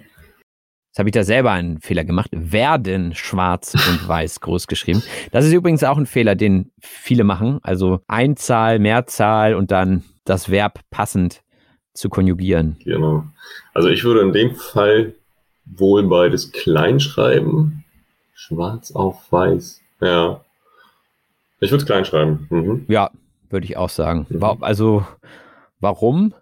[0.95, 2.29] Jetzt habe ich da selber einen Fehler gemacht.
[2.31, 5.03] Werden schwarz und weiß groß geschrieben.
[5.31, 7.59] Das ist übrigens auch ein Fehler, den viele machen.
[7.63, 11.43] Also Einzahl, Mehrzahl und dann das Verb passend
[11.93, 12.77] zu konjugieren.
[12.81, 13.25] Genau.
[13.73, 15.15] Also ich würde in dem Fall
[15.65, 17.83] wohl beides klein schreiben.
[18.33, 19.81] Schwarz auf weiß.
[19.99, 20.44] Ja.
[21.65, 22.47] Ich würde es klein schreiben.
[22.49, 22.85] Mhm.
[22.87, 23.11] Ja,
[23.49, 24.25] würde ich auch sagen.
[24.29, 24.43] Mhm.
[24.61, 25.05] Also,
[25.79, 26.33] warum?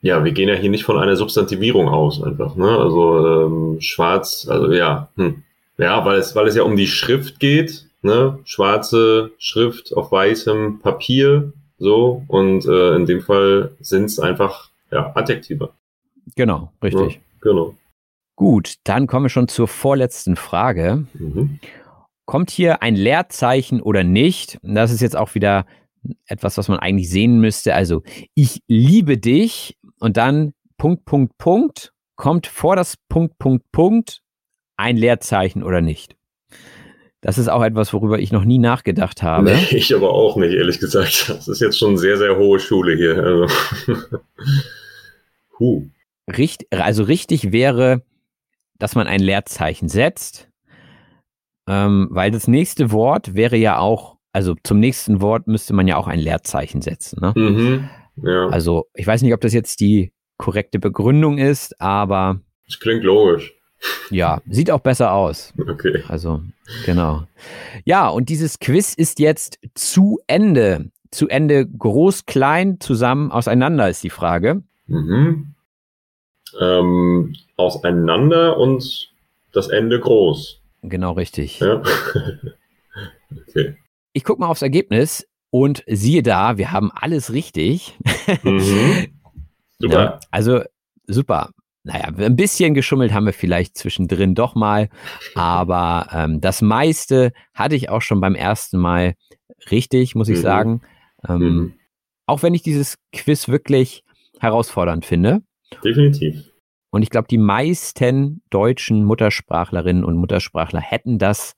[0.00, 2.56] Ja, wir gehen ja hier nicht von einer Substantivierung aus einfach.
[2.56, 2.68] Ne?
[2.68, 5.08] Also ähm, schwarz, also ja.
[5.16, 5.44] Hm.
[5.78, 7.86] Ja, weil es, weil es ja um die Schrift geht.
[8.02, 8.38] Ne?
[8.44, 11.54] Schwarze Schrift auf weißem Papier.
[11.78, 12.22] So.
[12.28, 15.70] Und äh, in dem Fall sind es einfach ja, Adjektive.
[16.36, 17.14] Genau, richtig.
[17.14, 17.74] Ja, genau.
[18.36, 21.06] Gut, dann kommen wir schon zur vorletzten Frage.
[21.14, 21.60] Mhm.
[22.26, 24.58] Kommt hier ein Leerzeichen oder nicht?
[24.62, 25.66] Das ist jetzt auch wieder
[26.26, 27.74] etwas, was man eigentlich sehen müsste.
[27.74, 28.02] Also,
[28.34, 31.92] ich liebe dich und dann Punkt, Punkt, Punkt.
[32.16, 34.20] Kommt vor das Punkt, Punkt, Punkt
[34.76, 36.16] ein Leerzeichen oder nicht?
[37.20, 39.44] Das ist auch etwas, worüber ich noch nie nachgedacht habe.
[39.44, 41.30] Nee, ich aber auch nicht, ehrlich gesagt.
[41.30, 43.16] Das ist jetzt schon sehr, sehr hohe Schule hier.
[43.16, 43.48] Also.
[45.58, 45.86] huh.
[46.36, 48.02] Richt, also richtig wäre,
[48.78, 50.50] dass man ein Leerzeichen setzt,
[51.66, 55.96] ähm, weil das nächste Wort wäre ja auch, also zum nächsten Wort müsste man ja
[55.96, 57.18] auch ein Leerzeichen setzen.
[57.20, 57.32] Ne?
[57.36, 57.88] Mhm.
[58.22, 63.04] Ja, Also ich weiß nicht, ob das jetzt die korrekte Begründung ist, aber das klingt
[63.04, 63.54] logisch.
[64.10, 65.52] ja, sieht auch besser aus.
[65.68, 66.02] Okay.
[66.08, 66.40] Also
[66.84, 67.24] genau.
[67.84, 70.90] Ja, und dieses Quiz ist jetzt zu Ende.
[71.10, 74.62] Zu Ende groß, klein, zusammen, auseinander ist die Frage.
[74.86, 75.54] Mhm.
[76.60, 79.10] Ähm, auseinander und
[79.52, 80.60] das Ende groß.
[80.88, 81.60] Genau richtig.
[81.60, 81.82] Ja.
[83.48, 83.76] okay.
[84.12, 87.98] Ich gucke mal aufs Ergebnis und siehe da, wir haben alles richtig.
[88.42, 89.06] Mhm.
[89.78, 89.94] Super.
[89.94, 90.62] Ja, also
[91.06, 91.50] super.
[91.82, 94.88] naja, ein bisschen geschummelt haben wir vielleicht zwischendrin doch mal,
[95.34, 99.14] aber ähm, das meiste hatte ich auch schon beim ersten Mal
[99.70, 100.42] richtig, muss ich mhm.
[100.42, 100.80] sagen.
[101.28, 101.74] Ähm, mhm.
[102.26, 104.04] Auch wenn ich dieses Quiz wirklich
[104.38, 105.42] herausfordernd finde.
[105.84, 106.53] Definitiv.
[106.94, 111.56] Und ich glaube, die meisten deutschen Muttersprachlerinnen und Muttersprachler hätten das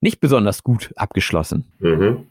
[0.00, 1.70] nicht besonders gut abgeschlossen.
[1.80, 2.28] Mhm.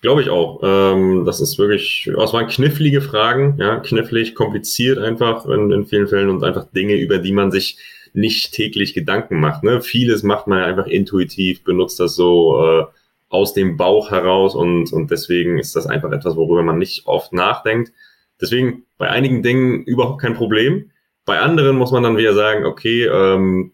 [0.00, 0.60] Glaube ich auch.
[0.64, 6.08] Ähm, das ist wirklich, es waren knifflige Fragen, ja, knifflig, kompliziert einfach in, in, vielen
[6.08, 7.78] Fällen und einfach Dinge, über die man sich
[8.12, 9.62] nicht täglich Gedanken macht.
[9.62, 9.80] Ne?
[9.80, 12.84] Vieles macht man ja einfach intuitiv, benutzt das so äh,
[13.28, 17.32] aus dem Bauch heraus und, und deswegen ist das einfach etwas, worüber man nicht oft
[17.32, 17.92] nachdenkt.
[18.40, 20.90] Deswegen bei einigen Dingen überhaupt kein Problem.
[21.26, 23.72] Bei anderen muss man dann wieder sagen, okay, ähm,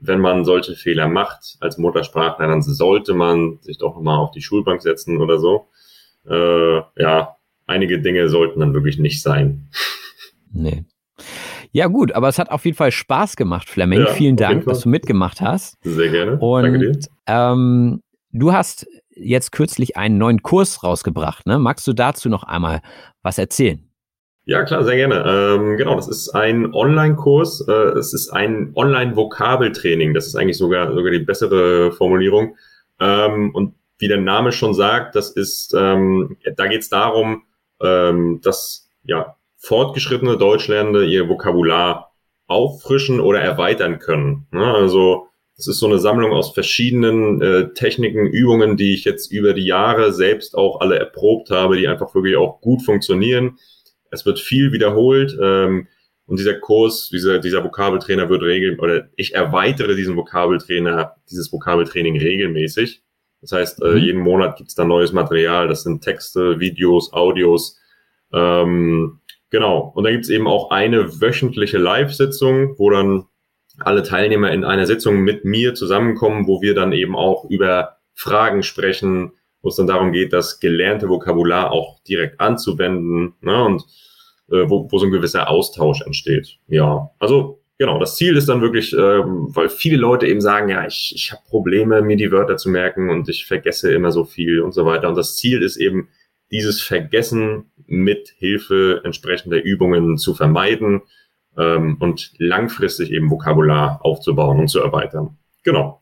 [0.00, 4.42] wenn man solche Fehler macht als Muttersprachler, dann sollte man sich doch mal auf die
[4.42, 5.68] Schulbank setzen oder so.
[6.28, 9.68] Äh, ja, einige Dinge sollten dann wirklich nicht sein.
[10.52, 10.84] Nee.
[11.72, 14.00] Ja, gut, aber es hat auf jeden Fall Spaß gemacht, Fleming.
[14.00, 15.76] Ja, Vielen Dank, dass du mitgemacht hast.
[15.82, 16.38] Sehr gerne.
[16.38, 16.98] Und Danke dir.
[17.26, 21.46] Ähm, du hast jetzt kürzlich einen neuen Kurs rausgebracht.
[21.46, 21.58] Ne?
[21.58, 22.80] Magst du dazu noch einmal
[23.22, 23.87] was erzählen?
[24.48, 25.24] Ja, klar, sehr gerne.
[25.26, 27.68] Ähm, genau, das ist ein Online-Kurs.
[27.68, 30.14] Äh, es ist ein Online-Vokabeltraining.
[30.14, 32.56] Das ist eigentlich sogar, sogar die bessere Formulierung.
[32.98, 37.42] Ähm, und wie der Name schon sagt, das ist, ähm, da geht es darum,
[37.82, 42.14] ähm, dass ja, fortgeschrittene Deutschlernende ihr Vokabular
[42.46, 44.46] auffrischen oder erweitern können.
[44.50, 44.64] Ne?
[44.64, 45.26] Also
[45.58, 49.66] es ist so eine Sammlung aus verschiedenen äh, Techniken, Übungen, die ich jetzt über die
[49.66, 53.58] Jahre selbst auch alle erprobt habe, die einfach wirklich auch gut funktionieren
[54.10, 55.88] es wird viel wiederholt ähm,
[56.26, 62.18] und dieser Kurs, dieser, dieser Vokabeltrainer wird regeln oder ich erweitere diesen Vokabeltrainer, dieses Vokabeltraining
[62.18, 63.02] regelmäßig.
[63.40, 63.96] Das heißt, äh, mhm.
[63.98, 65.68] jeden Monat gibt's da neues Material.
[65.68, 67.78] Das sind Texte, Videos, Audios.
[68.32, 69.92] Ähm, genau.
[69.94, 73.26] Und dann gibt's eben auch eine wöchentliche Live-Sitzung, wo dann
[73.78, 78.64] alle Teilnehmer in einer Sitzung mit mir zusammenkommen, wo wir dann eben auch über Fragen
[78.64, 83.82] sprechen, wo es dann darum geht, das gelernte Vokabular auch direkt anzuwenden ne, und
[84.50, 86.58] äh, wo, wo so ein gewisser Austausch entsteht.
[86.68, 90.86] Ja, also genau, das Ziel ist dann wirklich, ähm, weil viele Leute eben sagen, ja,
[90.86, 94.60] ich, ich habe Probleme, mir die Wörter zu merken und ich vergesse immer so viel
[94.60, 95.08] und so weiter.
[95.08, 96.08] Und das Ziel ist eben,
[96.50, 101.02] dieses Vergessen mit Hilfe entsprechender Übungen zu vermeiden
[101.56, 105.36] ähm, und langfristig eben Vokabular aufzubauen und zu erweitern.
[105.64, 106.00] Genau.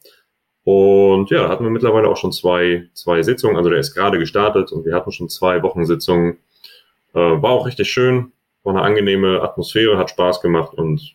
[0.67, 3.57] Und ja, da hatten wir mittlerweile auch schon zwei, zwei Sitzungen.
[3.57, 6.39] Also der ist gerade gestartet und wir hatten schon zwei Wochensitzungen.
[7.15, 8.33] Äh, war auch richtig schön,
[8.65, 11.15] war eine angenehme Atmosphäre, hat Spaß gemacht und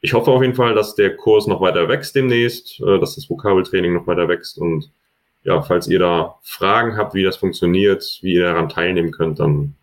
[0.00, 3.30] ich hoffe auf jeden Fall, dass der Kurs noch weiter wächst demnächst, äh, dass das
[3.30, 4.90] Vokabeltraining noch weiter wächst und
[5.44, 9.76] ja, falls ihr da Fragen habt, wie das funktioniert, wie ihr daran teilnehmen könnt, dann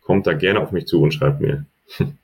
[0.00, 1.66] kommt da gerne auf mich zu und schreibt mir.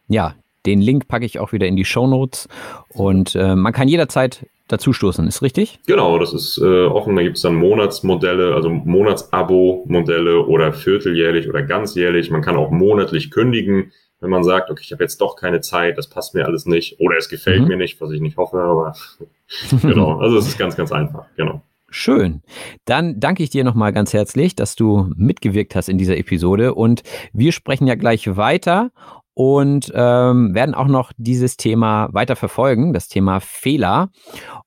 [0.09, 2.49] Ja, den Link packe ich auch wieder in die Show Notes
[2.89, 5.81] und äh, man kann jederzeit dazustoßen, ist richtig?
[5.87, 7.17] Genau, das ist äh, offen.
[7.17, 12.31] Da gibt es dann Monatsmodelle, also Monatsabo-Modelle oder vierteljährlich oder ganzjährlich.
[12.31, 15.99] Man kann auch monatlich kündigen, wenn man sagt, okay, ich habe jetzt doch keine Zeit,
[15.99, 17.69] das passt mir alles nicht oder es gefällt mhm.
[17.69, 18.95] mir nicht, was ich nicht hoffe, aber
[19.83, 21.63] genau, also es ist ganz, ganz einfach, genau.
[21.93, 22.43] Schön.
[22.85, 27.03] Dann danke ich dir nochmal ganz herzlich, dass du mitgewirkt hast in dieser Episode und
[27.33, 28.93] wir sprechen ja gleich weiter
[29.35, 34.11] und ähm, werden auch noch dieses Thema weiter verfolgen, das Thema Fehler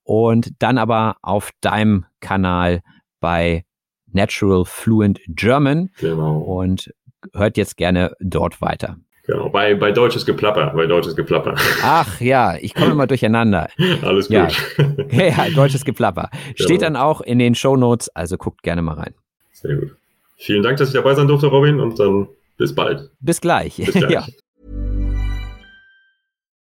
[0.03, 2.81] und dann aber auf deinem Kanal
[3.19, 3.65] bei
[4.11, 6.37] Natural Fluent German genau.
[6.37, 6.93] und
[7.33, 8.97] hört jetzt gerne dort weiter.
[9.25, 11.55] Genau, bei, bei deutsches Geplapper, bei deutsches Geplapper.
[11.81, 13.69] Ach ja, ich komme immer durcheinander.
[14.01, 14.35] Alles gut.
[15.11, 16.29] Ja, ja deutsches Geplapper.
[16.55, 16.81] Steht genau.
[16.81, 19.13] dann auch in den Show Notes, also guckt gerne mal rein.
[19.53, 19.95] Sehr gut.
[20.37, 23.11] Vielen Dank, dass ich dabei sein durfte, Robin, und dann bis bald.
[23.21, 23.77] Bis gleich.
[23.77, 24.09] Bis gleich.
[24.11, 24.25] ja.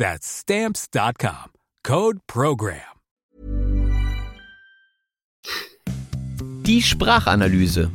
[0.00, 1.50] That's Stamps.com.
[1.86, 2.78] Code PROGRAM.
[6.64, 7.90] Die Sprachanalyse.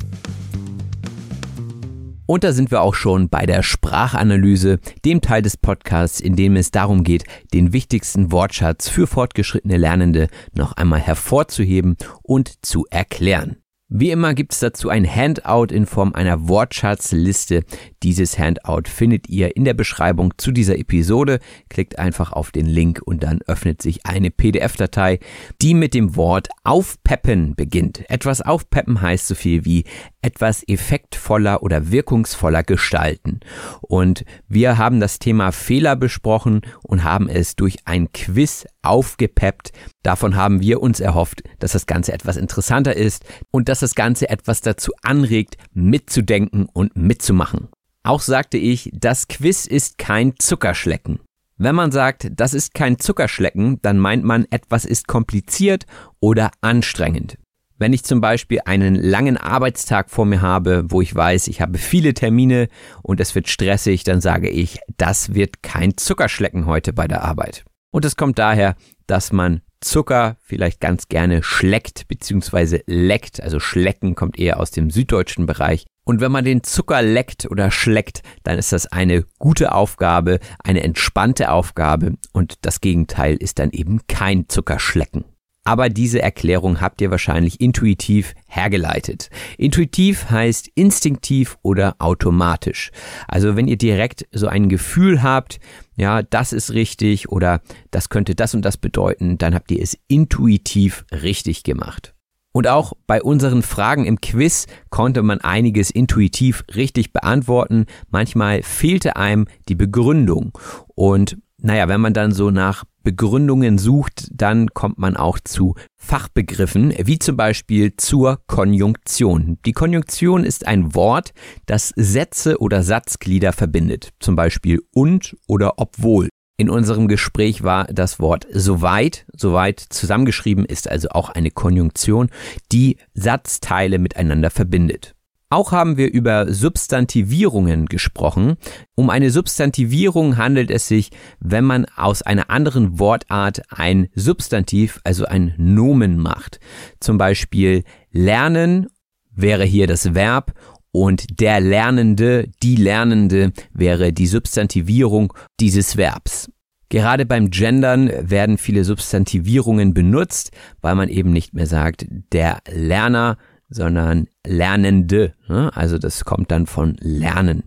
[2.27, 6.55] Und da sind wir auch schon bei der Sprachanalyse, dem Teil des Podcasts, in dem
[6.57, 7.23] es darum geht,
[7.55, 13.64] den wichtigsten Wortschatz für fortgeschrittene Lernende noch einmal hervorzuheben und zu erklären.
[13.87, 17.63] Wie immer gibt es dazu ein Handout in Form einer Wortschatzliste.
[18.01, 21.37] Dieses Handout findet ihr in der Beschreibung zu dieser Episode.
[21.69, 25.19] Klickt einfach auf den Link und dann öffnet sich eine PDF-Datei,
[25.61, 28.09] die mit dem Wort aufpeppen beginnt.
[28.09, 29.83] Etwas aufpeppen heißt so viel wie
[30.23, 33.41] etwas effektvoller oder wirkungsvoller gestalten.
[33.81, 39.71] Und wir haben das Thema Fehler besprochen und haben es durch ein Quiz aufgepeppt.
[40.01, 44.29] Davon haben wir uns erhofft, dass das Ganze etwas interessanter ist und dass das Ganze
[44.29, 47.69] etwas dazu anregt, mitzudenken und mitzumachen.
[48.03, 51.19] Auch sagte ich, das Quiz ist kein Zuckerschlecken.
[51.57, 55.85] Wenn man sagt, das ist kein Zuckerschlecken, dann meint man, etwas ist kompliziert
[56.19, 57.37] oder anstrengend.
[57.77, 61.77] Wenn ich zum Beispiel einen langen Arbeitstag vor mir habe, wo ich weiß, ich habe
[61.77, 62.67] viele Termine
[63.03, 67.65] und es wird stressig, dann sage ich, das wird kein Zuckerschlecken heute bei der Arbeit.
[67.91, 68.75] Und es kommt daher,
[69.07, 72.81] dass man Zucker vielleicht ganz gerne schleckt bzw.
[72.85, 73.41] leckt.
[73.41, 75.85] Also schlecken kommt eher aus dem süddeutschen Bereich.
[76.03, 80.83] Und wenn man den Zucker leckt oder schleckt, dann ist das eine gute Aufgabe, eine
[80.83, 85.25] entspannte Aufgabe und das Gegenteil ist dann eben kein Zuckerschlecken.
[85.67, 89.31] Aber diese Erklärung habt ihr wahrscheinlich intuitiv hergeleitet.
[89.57, 92.91] Intuitiv heißt instinktiv oder automatisch.
[93.27, 95.59] Also wenn ihr direkt so ein Gefühl habt,
[95.95, 99.97] ja, das ist richtig oder das könnte das und das bedeuten, dann habt ihr es
[100.07, 102.13] intuitiv richtig gemacht.
[102.51, 107.85] Und auch bei unseren Fragen im Quiz konnte man einiges intuitiv richtig beantworten.
[108.09, 110.57] Manchmal fehlte einem die Begründung.
[110.95, 116.93] Und naja, wenn man dann so nach Begründungen sucht, dann kommt man auch zu Fachbegriffen,
[116.97, 119.59] wie zum Beispiel zur Konjunktion.
[119.65, 121.31] Die Konjunktion ist ein Wort,
[121.67, 126.27] das Sätze oder Satzglieder verbindet, zum Beispiel und oder obwohl.
[126.57, 132.29] In unserem Gespräch war das Wort soweit, soweit zusammengeschrieben ist also auch eine Konjunktion,
[132.71, 135.14] die Satzteile miteinander verbindet.
[135.49, 138.57] Auch haben wir über Substantivierungen gesprochen.
[138.95, 145.25] Um eine Substantivierung handelt es sich, wenn man aus einer anderen Wortart ein Substantiv, also
[145.25, 146.59] ein Nomen macht.
[146.99, 148.87] Zum Beispiel lernen
[149.35, 150.53] wäre hier das Verb
[150.91, 156.49] und der Lernende, die Lernende wäre die Substantivierung dieses Verbs.
[156.89, 163.37] Gerade beim Gendern werden viele Substantivierungen benutzt, weil man eben nicht mehr sagt, der Lerner,
[163.69, 165.33] sondern Lernende.
[165.47, 165.75] Ne?
[165.75, 167.63] Also das kommt dann von Lernen.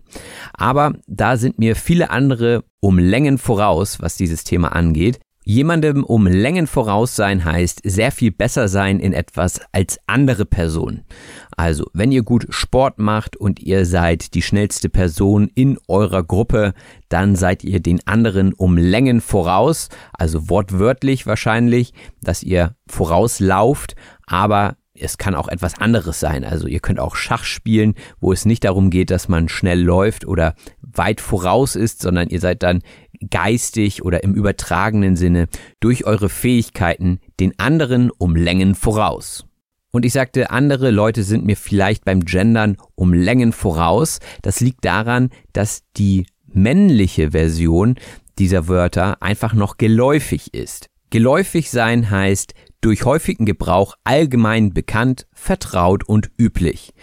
[0.53, 5.19] Aber da sind mir viele andere um Längen voraus, was dieses Thema angeht.
[5.45, 11.05] Jemandem um Längen voraus sein heißt sehr viel besser sein in etwas als andere Personen.
[11.57, 16.73] Also, wenn ihr gut Sport macht und ihr seid die schnellste Person in eurer Gruppe,
[17.07, 23.95] dann seid ihr den anderen um Längen voraus, also wortwörtlich wahrscheinlich, dass ihr vorauslauft,
[24.27, 26.43] aber es kann auch etwas anderes sein.
[26.43, 30.25] Also ihr könnt auch Schach spielen, wo es nicht darum geht, dass man schnell läuft
[30.25, 32.81] oder weit voraus ist, sondern ihr seid dann
[33.29, 35.47] geistig oder im übertragenen Sinne
[35.79, 39.45] durch eure Fähigkeiten den anderen um Längen voraus.
[39.91, 44.19] Und ich sagte, andere Leute sind mir vielleicht beim Gendern um Längen voraus.
[44.43, 47.95] Das liegt daran, dass die männliche Version
[48.37, 50.89] dieser Wörter einfach noch geläufig ist.
[51.09, 56.93] Geläufig sein heißt durch häufigen Gebrauch allgemein bekannt, vertraut und üblich.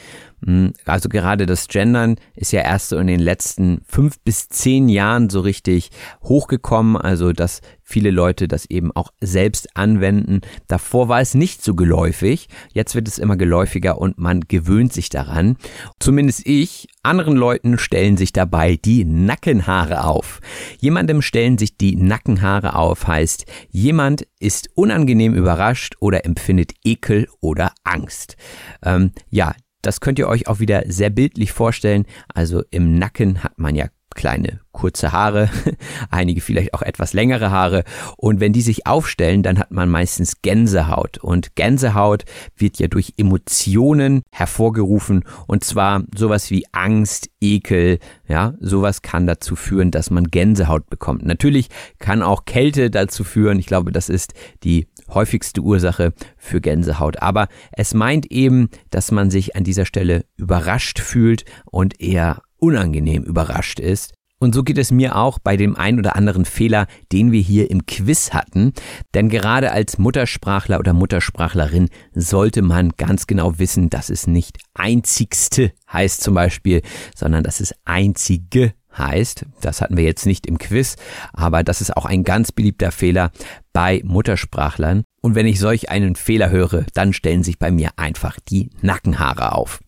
[0.44, 4.88] Hm, also gerade das Gendern ist ja erst so in den letzten fünf bis zehn
[4.88, 5.90] Jahren so richtig
[6.22, 10.40] hochgekommen, also dass viele Leute das eben auch selbst anwenden.
[10.66, 15.09] Davor war es nicht so geläufig, jetzt wird es immer geläufiger und man gewöhnt sich
[15.09, 15.57] daran.
[16.01, 20.41] Zumindest ich, anderen Leuten stellen sich dabei die Nackenhaare auf.
[20.80, 27.72] Jemandem stellen sich die Nackenhaare auf heißt, jemand ist unangenehm überrascht oder empfindet Ekel oder
[27.84, 28.37] Angst.
[28.82, 32.07] Ähm, ja, das könnt ihr euch auch wieder sehr bildlich vorstellen.
[32.33, 35.49] Also im Nacken hat man ja kleine kurze Haare,
[36.11, 37.85] einige vielleicht auch etwas längere Haare.
[38.16, 41.18] Und wenn die sich aufstellen, dann hat man meistens Gänsehaut.
[41.18, 42.24] Und Gänsehaut
[42.57, 45.24] wird ja durch Emotionen hervorgerufen.
[45.47, 51.24] Und zwar sowas wie Angst, Ekel, ja, sowas kann dazu führen, dass man Gänsehaut bekommt.
[51.24, 51.68] Natürlich
[51.99, 53.59] kann auch Kälte dazu führen.
[53.59, 57.22] Ich glaube, das ist die häufigste Ursache für Gänsehaut.
[57.22, 63.22] Aber es meint eben, dass man sich an dieser Stelle überrascht fühlt und eher unangenehm
[63.22, 64.12] überrascht ist.
[64.38, 67.70] Und so geht es mir auch bei dem ein oder anderen Fehler, den wir hier
[67.70, 68.74] im Quiz hatten.
[69.14, 75.72] Denn gerade als Muttersprachler oder Muttersprachlerin sollte man ganz genau wissen, dass es nicht einzigste
[75.90, 76.82] heißt zum Beispiel,
[77.14, 79.47] sondern dass es einzige heißt.
[79.61, 80.97] Das hatten wir jetzt nicht im Quiz,
[81.32, 83.30] aber das ist auch ein ganz beliebter Fehler
[83.72, 85.05] bei Muttersprachlern.
[85.22, 89.53] Und wenn ich solch einen Fehler höre, dann stellen sich bei mir einfach die Nackenhaare
[89.53, 89.80] auf.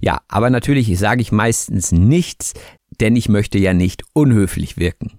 [0.00, 2.54] Ja, aber natürlich sage ich meistens nichts,
[3.00, 5.12] denn ich möchte ja nicht unhöflich wirken.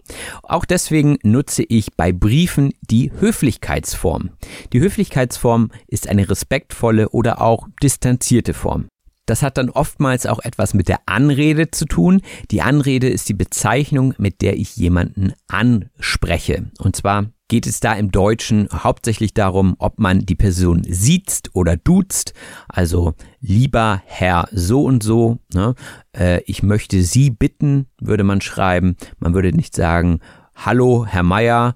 [0.44, 4.32] Auch deswegen nutze ich bei Briefen die Höflichkeitsform.
[4.74, 8.88] Die Höflichkeitsform ist eine respektvolle oder auch distanzierte Form.
[9.26, 12.22] Das hat dann oftmals auch etwas mit der Anrede zu tun.
[12.52, 16.66] Die Anrede ist die Bezeichnung, mit der ich jemanden anspreche.
[16.80, 21.78] Und zwar geht es da im Deutschen hauptsächlich darum, ob man die Person siezt oder
[21.78, 22.34] duzt.
[22.68, 25.40] Also lieber Herr so und so.
[25.54, 25.76] Ne?
[26.16, 28.96] Äh, ich möchte Sie bitten, würde man schreiben.
[29.20, 30.20] Man würde nicht sagen,
[30.56, 31.76] Hallo Herr Meier,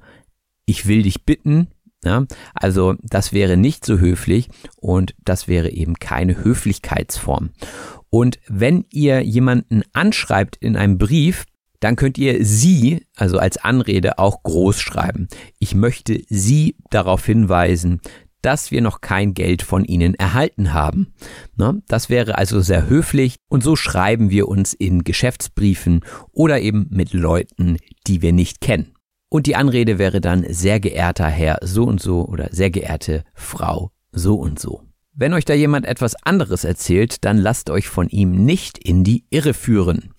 [0.66, 1.68] ich will dich bitten,
[2.04, 7.52] ja, also das wäre nicht so höflich und das wäre eben keine Höflichkeitsform.
[8.10, 11.45] Und wenn ihr jemanden anschreibt in einem Brief,
[11.80, 15.28] dann könnt ihr sie, also als Anrede, auch groß schreiben.
[15.60, 18.02] Ich möchte sie darauf hinweisen,
[18.41, 21.14] dass wir noch kein Geld von ihnen erhalten haben.
[21.58, 21.82] Ne?
[21.88, 27.14] Das wäre also sehr höflich und so schreiben wir uns in Geschäftsbriefen oder eben mit
[27.14, 27.78] Leuten,
[28.08, 28.93] die wir nicht kennen.
[29.30, 33.91] Und die Anrede wäre dann sehr geehrter Herr so und so oder sehr geehrte Frau
[34.11, 34.82] so und so.
[35.13, 39.25] Wenn euch da jemand etwas anderes erzählt, dann lasst euch von ihm nicht in die
[39.30, 40.13] Irre führen.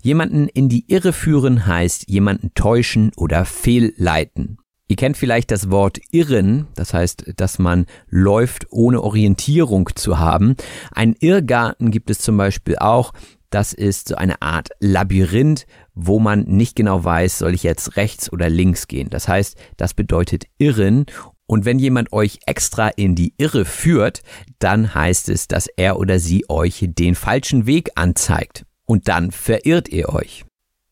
[0.00, 4.58] Jemanden in die Irre führen heißt jemanden täuschen oder fehlleiten.
[4.88, 10.56] Ihr kennt vielleicht das Wort irren, das heißt, dass man läuft, ohne Orientierung zu haben.
[10.92, 13.12] Ein Irrgarten gibt es zum Beispiel auch,
[13.50, 15.66] das ist so eine Art Labyrinth,
[15.96, 19.10] wo man nicht genau weiß, soll ich jetzt rechts oder links gehen.
[19.10, 21.06] Das heißt, das bedeutet irren.
[21.46, 24.22] Und wenn jemand euch extra in die Irre führt,
[24.58, 28.66] dann heißt es, dass er oder sie euch den falschen Weg anzeigt.
[28.84, 30.44] Und dann verirrt ihr euch.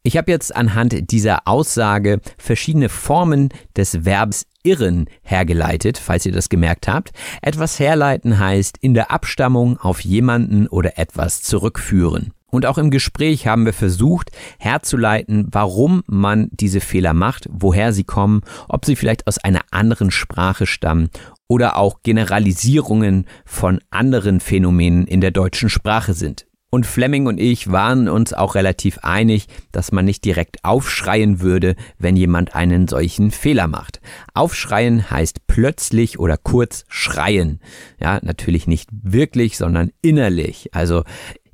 [0.02, 6.50] Ich habe jetzt anhand dieser Aussage verschiedene Formen des Verbs irren hergeleitet, falls ihr das
[6.50, 7.12] gemerkt habt.
[7.40, 12.33] Etwas herleiten heißt in der Abstammung auf jemanden oder etwas zurückführen.
[12.54, 14.30] Und auch im Gespräch haben wir versucht
[14.60, 20.12] herzuleiten, warum man diese Fehler macht, woher sie kommen, ob sie vielleicht aus einer anderen
[20.12, 21.10] Sprache stammen
[21.48, 26.46] oder auch Generalisierungen von anderen Phänomenen in der deutschen Sprache sind.
[26.70, 31.74] Und Fleming und ich waren uns auch relativ einig, dass man nicht direkt aufschreien würde,
[31.98, 34.00] wenn jemand einen solchen Fehler macht.
[34.32, 37.60] Aufschreien heißt plötzlich oder kurz schreien.
[38.00, 40.70] Ja, natürlich nicht wirklich, sondern innerlich.
[40.72, 41.04] Also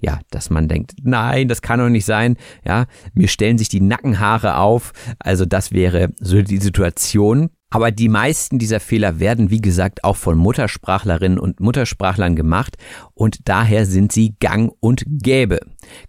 [0.01, 3.81] ja, dass man denkt, nein, das kann doch nicht sein, ja, mir stellen sich die
[3.81, 7.51] Nackenhaare auf, also das wäre so die Situation.
[7.73, 12.77] Aber die meisten dieser Fehler werden, wie gesagt, auch von Muttersprachlerinnen und Muttersprachlern gemacht
[13.15, 15.61] und daher sind sie gang und gäbe.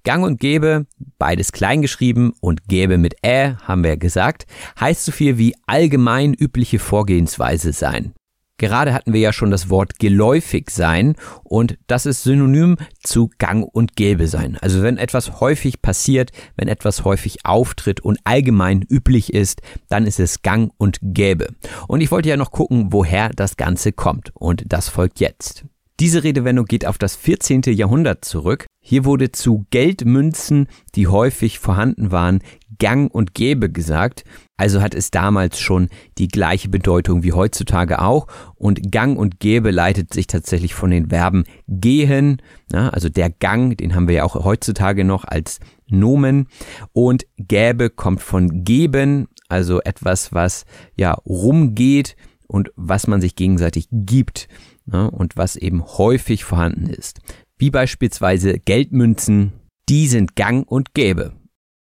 [0.03, 0.87] Gang und gäbe,
[1.19, 4.47] beides kleingeschrieben und gäbe mit ä, haben wir gesagt,
[4.79, 8.13] heißt so viel wie allgemein übliche Vorgehensweise sein.
[8.61, 13.67] Gerade hatten wir ja schon das Wort geläufig sein und das ist synonym zu gang
[13.73, 14.55] und gäbe sein.
[14.61, 20.19] Also wenn etwas häufig passiert, wenn etwas häufig auftritt und allgemein üblich ist, dann ist
[20.19, 21.47] es gang und gäbe.
[21.87, 25.65] Und ich wollte ja noch gucken, woher das Ganze kommt und das folgt jetzt.
[25.99, 27.61] Diese Redewendung geht auf das 14.
[27.65, 28.67] Jahrhundert zurück.
[28.79, 32.41] Hier wurde zu Geldmünzen, die häufig vorhanden waren,
[32.81, 34.25] gang und gäbe gesagt.
[34.57, 38.27] Also hat es damals schon die gleiche Bedeutung wie heutzutage auch.
[38.55, 43.77] Und gang und gäbe leitet sich tatsächlich von den Verben gehen, ja, also der Gang,
[43.77, 46.47] den haben wir ja auch heutzutage noch als Nomen.
[46.91, 50.65] Und gäbe kommt von geben, also etwas, was
[50.95, 52.15] ja rumgeht
[52.47, 54.47] und was man sich gegenseitig gibt
[54.91, 57.19] ja, und was eben häufig vorhanden ist.
[57.59, 59.53] Wie beispielsweise Geldmünzen,
[59.87, 61.33] die sind gang und gäbe.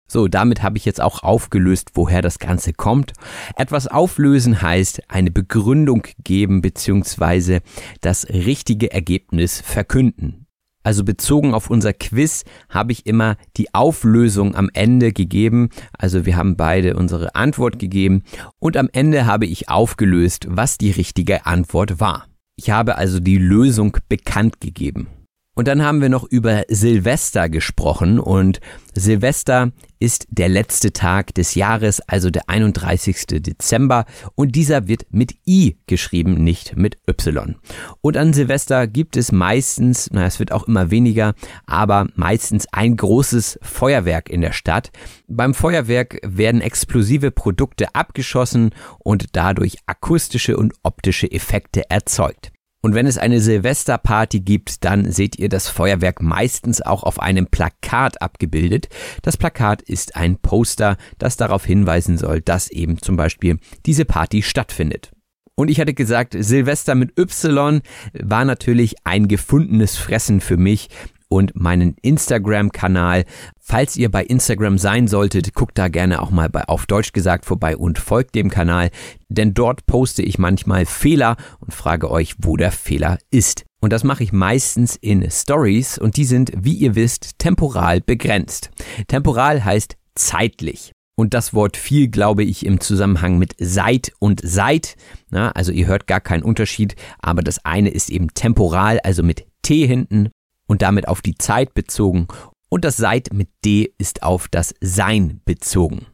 [0.07, 3.13] So, damit habe ich jetzt auch aufgelöst, woher das Ganze kommt.
[3.57, 7.61] Etwas auflösen heißt eine Begründung geben bzw.
[8.01, 10.47] das richtige Ergebnis verkünden.
[10.87, 15.71] Also bezogen auf unser Quiz habe ich immer die Auflösung am Ende gegeben.
[15.99, 18.23] Also wir haben beide unsere Antwort gegeben
[18.61, 22.29] und am Ende habe ich aufgelöst, was die richtige Antwort war.
[22.55, 25.09] Ich habe also die Lösung bekannt gegeben.
[25.57, 28.61] Und dann haben wir noch über Silvester gesprochen und
[28.95, 33.25] Silvester ist der letzte Tag des Jahres, also der 31.
[33.41, 34.05] Dezember
[34.35, 37.57] und dieser wird mit I geschrieben, nicht mit Y.
[38.03, 41.33] Und an Silvester gibt es meistens, na es wird auch immer weniger,
[41.65, 44.91] aber meistens ein großes Feuerwerk in der Stadt.
[45.27, 52.53] Beim Feuerwerk werden explosive Produkte abgeschossen und dadurch akustische und optische Effekte erzeugt.
[52.87, 57.49] Und wenn es eine Silvesterparty gibt, dann seht ihr das Feuerwerk meistens auch auf einem
[57.49, 58.89] Plakat abgebildet.
[59.23, 64.41] Das Plakat ist ein Poster, das darauf hinweisen soll, dass eben zum Beispiel diese Party
[64.41, 65.11] stattfindet.
[65.57, 67.81] Und ich hatte gesagt, Silvester mit Y
[68.13, 70.89] war natürlich ein gefundenes Fressen für mich
[71.37, 73.25] und meinen Instagram-Kanal.
[73.61, 77.45] Falls ihr bei Instagram sein solltet, guckt da gerne auch mal bei auf Deutsch gesagt
[77.45, 78.91] vorbei und folgt dem Kanal,
[79.29, 83.65] denn dort poste ich manchmal Fehler und frage euch, wo der Fehler ist.
[83.83, 88.71] Und das mache ich meistens in Stories und die sind, wie ihr wisst, temporal begrenzt.
[89.07, 90.93] Temporal heißt zeitlich.
[91.19, 94.97] Und das Wort viel glaube ich im Zusammenhang mit seit und seit.
[95.31, 99.47] Na, also ihr hört gar keinen Unterschied, aber das eine ist eben temporal, also mit
[99.63, 100.31] T hinten
[100.67, 102.29] und damit auf die Zeit bezogen
[102.69, 106.07] und das Seit mit D ist auf das Sein bezogen.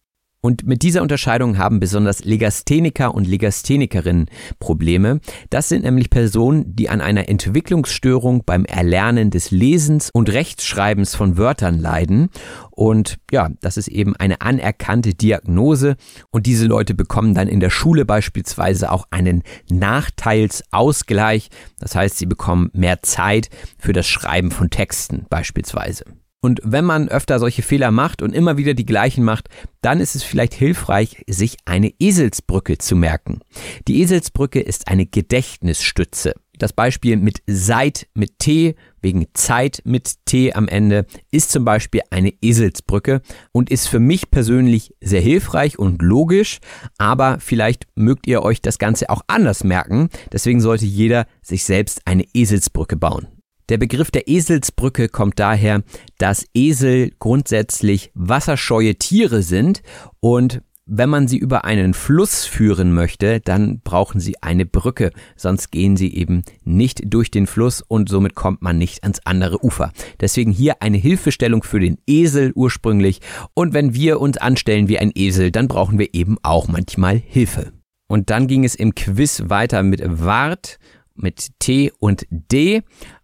[0.44, 4.26] Und mit dieser Unterscheidung haben besonders Legastheniker und Legasthenikerinnen
[4.58, 5.20] Probleme.
[5.50, 11.38] Das sind nämlich Personen, die an einer Entwicklungsstörung beim Erlernen des Lesens und Rechtschreibens von
[11.38, 12.28] Wörtern leiden.
[12.72, 15.94] Und ja, das ist eben eine anerkannte Diagnose.
[16.32, 21.50] Und diese Leute bekommen dann in der Schule beispielsweise auch einen Nachteilsausgleich.
[21.78, 26.04] Das heißt, sie bekommen mehr Zeit für das Schreiben von Texten beispielsweise.
[26.42, 29.48] Und wenn man öfter solche Fehler macht und immer wieder die gleichen macht,
[29.80, 33.40] dann ist es vielleicht hilfreich, sich eine Eselsbrücke zu merken.
[33.86, 36.34] Die Eselsbrücke ist eine Gedächtnisstütze.
[36.58, 42.02] Das Beispiel mit seit mit T wegen Zeit mit T am Ende ist zum Beispiel
[42.10, 43.22] eine Eselsbrücke
[43.52, 46.58] und ist für mich persönlich sehr hilfreich und logisch,
[46.98, 50.08] aber vielleicht mögt ihr euch das Ganze auch anders merken.
[50.32, 53.31] Deswegen sollte jeder sich selbst eine Eselsbrücke bauen.
[53.68, 55.82] Der Begriff der Eselsbrücke kommt daher,
[56.18, 59.82] dass Esel grundsätzlich wasserscheue Tiere sind
[60.20, 65.70] und wenn man sie über einen Fluss führen möchte, dann brauchen sie eine Brücke, sonst
[65.70, 69.92] gehen sie eben nicht durch den Fluss und somit kommt man nicht ans andere Ufer.
[70.20, 73.20] Deswegen hier eine Hilfestellung für den Esel ursprünglich
[73.54, 77.72] und wenn wir uns anstellen wie ein Esel, dann brauchen wir eben auch manchmal Hilfe.
[78.08, 80.78] Und dann ging es im Quiz weiter mit Wart,
[81.14, 82.82] mit T und D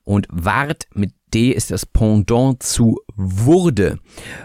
[0.09, 3.99] und Wart mit D ist das Pendant zu wurde.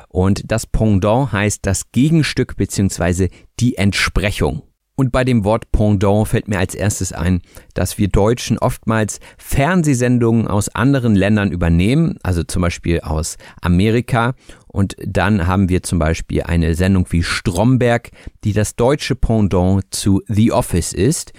[0.10, 3.30] Und das Pendant heißt das Gegenstück beziehungsweise
[3.62, 4.64] die Entsprechung.
[4.96, 7.42] Und bei dem Wort Pendant fällt mir als erstes ein,
[7.74, 14.36] dass wir Deutschen oftmals Fernsehsendungen aus anderen Ländern übernehmen, also zum Beispiel aus Amerika.
[14.68, 18.12] Und dann haben wir zum Beispiel eine Sendung wie Stromberg,
[18.44, 21.34] die das deutsche Pendant zu The Office ist.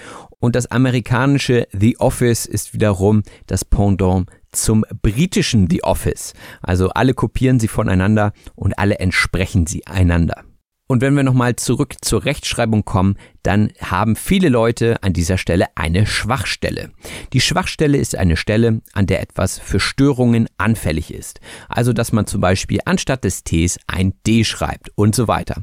[0.44, 6.34] Und das amerikanische The Office ist wiederum das Pendant zum britischen The Office.
[6.60, 10.44] Also alle kopieren sie voneinander und alle entsprechen sie einander.
[10.86, 15.66] Und wenn wir nochmal zurück zur Rechtschreibung kommen, dann haben viele Leute an dieser Stelle
[15.76, 16.90] eine Schwachstelle.
[17.32, 21.40] Die Schwachstelle ist eine Stelle, an der etwas für Störungen anfällig ist.
[21.70, 25.62] Also, dass man zum Beispiel anstatt des Ts ein D schreibt und so weiter.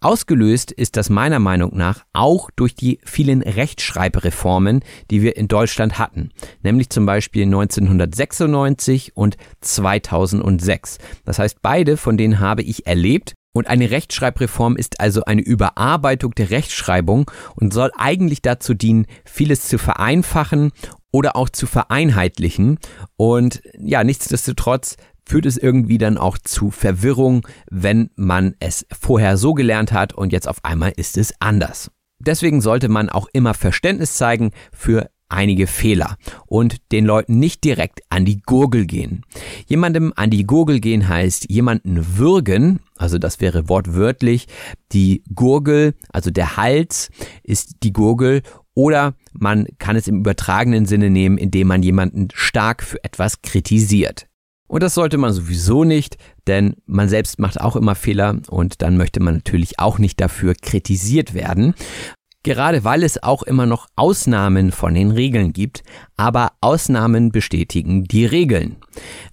[0.00, 5.98] Ausgelöst ist das meiner Meinung nach auch durch die vielen Rechtschreibreformen, die wir in Deutschland
[5.98, 6.28] hatten.
[6.62, 10.98] Nämlich zum Beispiel 1996 und 2006.
[11.24, 16.34] Das heißt, beide von denen habe ich erlebt und eine Rechtschreibreform ist also eine Überarbeitung
[16.34, 20.72] der Rechtschreibung und soll eigentlich dazu dienen, vieles zu vereinfachen
[21.10, 22.78] oder auch zu vereinheitlichen.
[23.16, 24.96] Und ja, nichtsdestotrotz
[25.26, 30.32] führt es irgendwie dann auch zu Verwirrung, wenn man es vorher so gelernt hat und
[30.32, 31.90] jetzt auf einmal ist es anders.
[32.18, 36.16] Deswegen sollte man auch immer Verständnis zeigen für einige Fehler
[36.46, 39.24] und den Leuten nicht direkt an die Gurgel gehen.
[39.66, 44.46] Jemandem an die Gurgel gehen heißt jemanden würgen, also das wäre wortwörtlich,
[44.92, 47.10] die Gurgel, also der Hals
[47.42, 48.42] ist die Gurgel
[48.74, 54.28] oder man kann es im übertragenen Sinne nehmen, indem man jemanden stark für etwas kritisiert.
[54.68, 58.98] Und das sollte man sowieso nicht, denn man selbst macht auch immer Fehler und dann
[58.98, 61.74] möchte man natürlich auch nicht dafür kritisiert werden.
[62.44, 65.82] Gerade weil es auch immer noch Ausnahmen von den Regeln gibt,
[66.16, 68.76] aber Ausnahmen bestätigen die Regeln.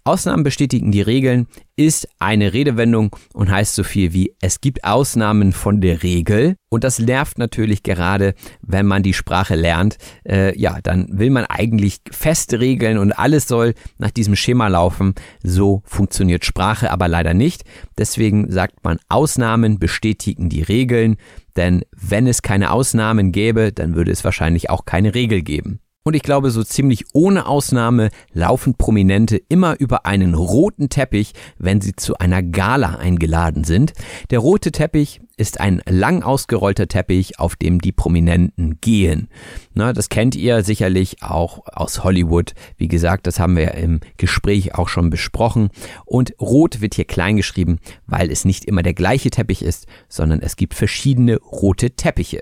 [0.03, 5.51] Ausnahmen bestätigen die Regeln ist eine Redewendung und heißt so viel wie es gibt Ausnahmen
[5.51, 9.97] von der Regel und das nervt natürlich gerade, wenn man die Sprache lernt.
[10.27, 15.15] Äh, ja, dann will man eigentlich feste Regeln und alles soll nach diesem Schema laufen.
[15.41, 17.63] So funktioniert Sprache aber leider nicht.
[17.97, 21.15] Deswegen sagt man Ausnahmen bestätigen die Regeln,
[21.55, 25.79] denn wenn es keine Ausnahmen gäbe, dann würde es wahrscheinlich auch keine Regel geben.
[26.07, 31.81] Und ich glaube, so ziemlich ohne Ausnahme laufen Prominente immer über einen roten Teppich, wenn
[31.81, 33.93] sie zu einer Gala eingeladen sind.
[34.29, 39.29] Der rote Teppich ist ein lang ausgerollter Teppich, auf dem die Prominenten gehen.
[39.73, 42.53] Na, das kennt ihr sicherlich auch aus Hollywood.
[42.77, 45.69] Wie gesagt, das haben wir im Gespräch auch schon besprochen.
[46.05, 50.39] Und rot wird hier klein geschrieben, weil es nicht immer der gleiche Teppich ist, sondern
[50.41, 52.41] es gibt verschiedene rote Teppiche.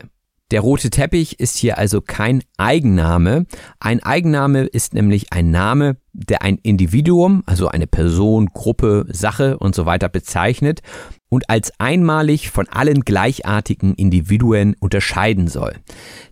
[0.51, 3.45] Der rote Teppich ist hier also kein Eigenname.
[3.79, 9.73] Ein Eigenname ist nämlich ein Name, der ein Individuum, also eine Person, Gruppe, Sache und
[9.73, 10.81] so weiter bezeichnet
[11.29, 15.73] und als einmalig von allen gleichartigen Individuen unterscheiden soll.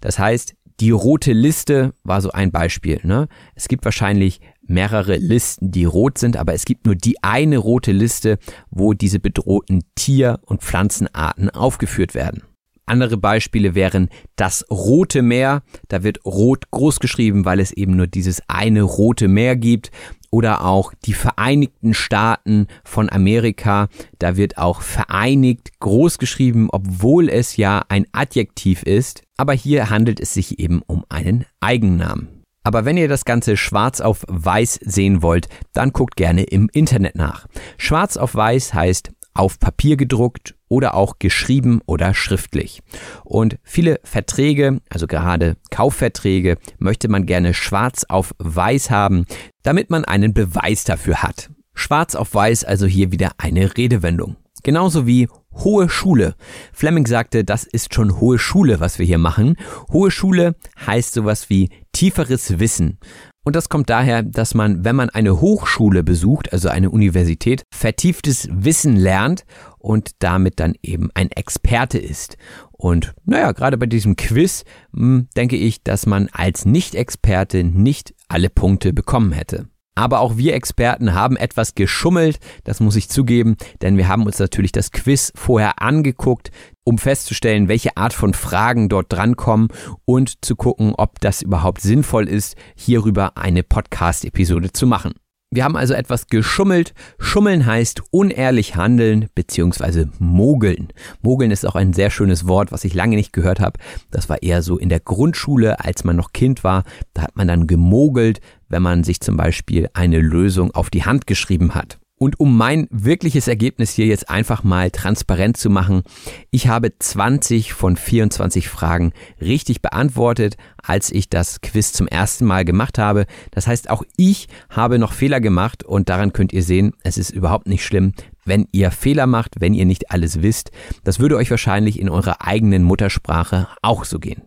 [0.01, 2.99] Das heißt, die rote Liste war so ein Beispiel.
[3.03, 3.27] Ne?
[3.55, 7.91] Es gibt wahrscheinlich mehrere Listen, die rot sind, aber es gibt nur die eine rote
[7.91, 8.39] Liste,
[8.69, 12.43] wo diese bedrohten Tier- und Pflanzenarten aufgeführt werden.
[12.85, 15.63] Andere Beispiele wären das Rote Meer.
[15.87, 19.91] Da wird rot groß geschrieben, weil es eben nur dieses eine Rote Meer gibt.
[20.29, 23.89] Oder auch die Vereinigten Staaten von Amerika.
[24.17, 29.23] Da wird auch vereinigt groß geschrieben, obwohl es ja ein Adjektiv ist.
[29.37, 32.43] Aber hier handelt es sich eben um einen Eigennamen.
[32.63, 37.15] Aber wenn ihr das Ganze schwarz auf weiß sehen wollt, dann guckt gerne im Internet
[37.15, 37.47] nach.
[37.77, 42.81] Schwarz auf weiß heißt auf Papier gedruckt oder auch geschrieben oder schriftlich.
[43.25, 49.25] Und viele Verträge, also gerade Kaufverträge, möchte man gerne schwarz auf weiß haben,
[49.63, 51.49] damit man einen Beweis dafür hat.
[51.73, 54.37] Schwarz auf weiß also hier wieder eine Redewendung.
[54.63, 56.35] Genauso wie hohe Schule.
[56.71, 59.57] Fleming sagte, das ist schon hohe Schule, was wir hier machen.
[59.91, 60.55] Hohe Schule
[60.85, 62.97] heißt sowas wie tieferes Wissen.
[63.43, 68.47] Und das kommt daher, dass man, wenn man eine Hochschule besucht, also eine Universität, vertieftes
[68.51, 69.45] Wissen lernt
[69.79, 72.37] und damit dann eben ein Experte ist.
[72.71, 78.13] Und naja, gerade bei diesem Quiz mh, hm, denke ich, dass man als Nicht-Experte nicht
[78.27, 79.67] alle Punkte bekommen hätte.
[79.95, 84.39] Aber auch wir Experten haben etwas geschummelt, das muss ich zugeben, denn wir haben uns
[84.39, 86.49] natürlich das Quiz vorher angeguckt,
[86.85, 89.67] um festzustellen, welche Art von Fragen dort drankommen
[90.05, 95.13] und zu gucken, ob das überhaupt sinnvoll ist, hierüber eine Podcast-Episode zu machen.
[95.53, 96.93] Wir haben also etwas geschummelt.
[97.19, 100.05] Schummeln heißt unehrlich handeln bzw.
[100.17, 100.93] mogeln.
[101.21, 103.77] Mogeln ist auch ein sehr schönes Wort, was ich lange nicht gehört habe.
[104.11, 106.85] Das war eher so in der Grundschule, als man noch Kind war.
[107.13, 108.39] Da hat man dann gemogelt,
[108.71, 111.99] wenn man sich zum Beispiel eine Lösung auf die Hand geschrieben hat.
[112.21, 116.03] Und um mein wirkliches Ergebnis hier jetzt einfach mal transparent zu machen,
[116.51, 119.11] ich habe 20 von 24 Fragen
[119.41, 123.25] richtig beantwortet, als ich das Quiz zum ersten Mal gemacht habe.
[123.49, 127.31] Das heißt, auch ich habe noch Fehler gemacht und daran könnt ihr sehen, es ist
[127.31, 128.13] überhaupt nicht schlimm,
[128.45, 130.69] wenn ihr Fehler macht, wenn ihr nicht alles wisst.
[131.03, 134.43] Das würde euch wahrscheinlich in eurer eigenen Muttersprache auch so gehen.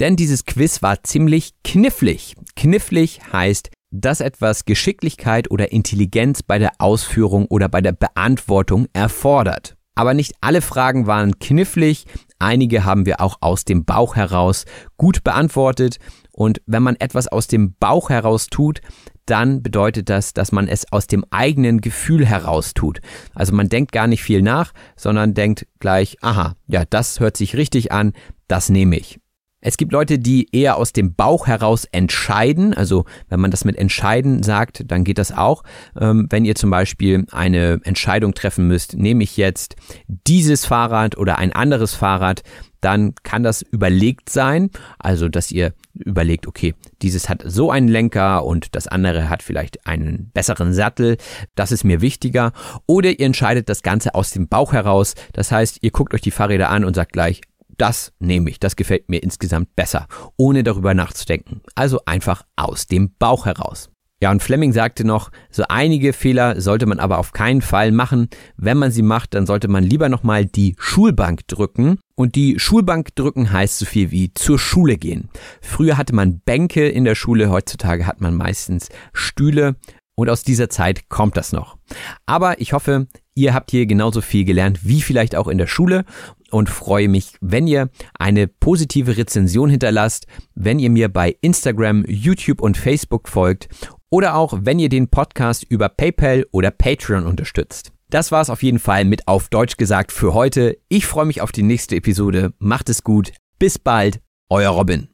[0.00, 2.34] Denn dieses Quiz war ziemlich knifflig.
[2.56, 9.76] Knifflig heißt, dass etwas Geschicklichkeit oder Intelligenz bei der Ausführung oder bei der Beantwortung erfordert.
[9.94, 12.06] Aber nicht alle Fragen waren knifflig,
[12.40, 14.64] einige haben wir auch aus dem Bauch heraus
[14.96, 15.98] gut beantwortet
[16.32, 18.80] und wenn man etwas aus dem Bauch heraus tut,
[19.26, 23.00] dann bedeutet das, dass man es aus dem eigenen Gefühl heraus tut.
[23.34, 27.56] Also man denkt gar nicht viel nach, sondern denkt gleich, aha, ja, das hört sich
[27.56, 28.12] richtig an,
[28.48, 29.20] das nehme ich.
[29.64, 32.74] Es gibt Leute, die eher aus dem Bauch heraus entscheiden.
[32.74, 35.62] Also wenn man das mit entscheiden sagt, dann geht das auch.
[35.98, 41.38] Ähm, wenn ihr zum Beispiel eine Entscheidung treffen müsst, nehme ich jetzt dieses Fahrrad oder
[41.38, 42.42] ein anderes Fahrrad,
[42.82, 44.68] dann kann das überlegt sein.
[44.98, 49.86] Also dass ihr überlegt, okay, dieses hat so einen Lenker und das andere hat vielleicht
[49.86, 51.16] einen besseren Sattel.
[51.54, 52.52] Das ist mir wichtiger.
[52.84, 55.14] Oder ihr entscheidet das Ganze aus dem Bauch heraus.
[55.32, 57.40] Das heißt, ihr guckt euch die Fahrräder an und sagt gleich,
[57.78, 60.06] das nehme ich, das gefällt mir insgesamt besser,
[60.36, 61.62] ohne darüber nachzudenken.
[61.74, 63.90] Also einfach aus dem Bauch heraus.
[64.24, 68.28] Ja, und Fleming sagte noch, so einige Fehler sollte man aber auf keinen Fall machen.
[68.56, 71.98] Wenn man sie macht, dann sollte man lieber nochmal die Schulbank drücken.
[72.14, 75.28] Und die Schulbank drücken heißt so viel wie zur Schule gehen.
[75.60, 79.76] Früher hatte man Bänke in der Schule, heutzutage hat man meistens Stühle.
[80.16, 81.76] Und aus dieser Zeit kommt das noch.
[82.24, 86.04] Aber ich hoffe, ihr habt hier genauso viel gelernt wie vielleicht auch in der Schule
[86.50, 92.60] und freue mich, wenn ihr eine positive Rezension hinterlasst, wenn ihr mir bei Instagram, YouTube
[92.60, 93.68] und Facebook folgt
[94.10, 97.92] oder auch wenn ihr den Podcast über PayPal oder Patreon unterstützt.
[98.10, 100.78] Das war's auf jeden Fall mit auf Deutsch gesagt für heute.
[100.88, 102.52] Ich freue mich auf die nächste Episode.
[102.58, 103.32] Macht es gut.
[103.58, 104.20] Bis bald.
[104.48, 105.08] Euer Robin.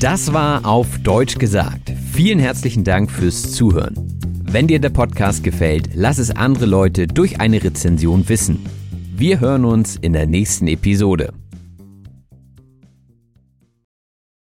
[0.00, 1.92] Das war auf Deutsch gesagt.
[2.12, 4.39] Vielen herzlichen Dank fürs Zuhören.
[4.52, 8.66] Wenn dir der Podcast gefällt, lass es andere Leute durch eine Rezension wissen.
[9.14, 11.32] Wir hören uns in der nächsten Episode.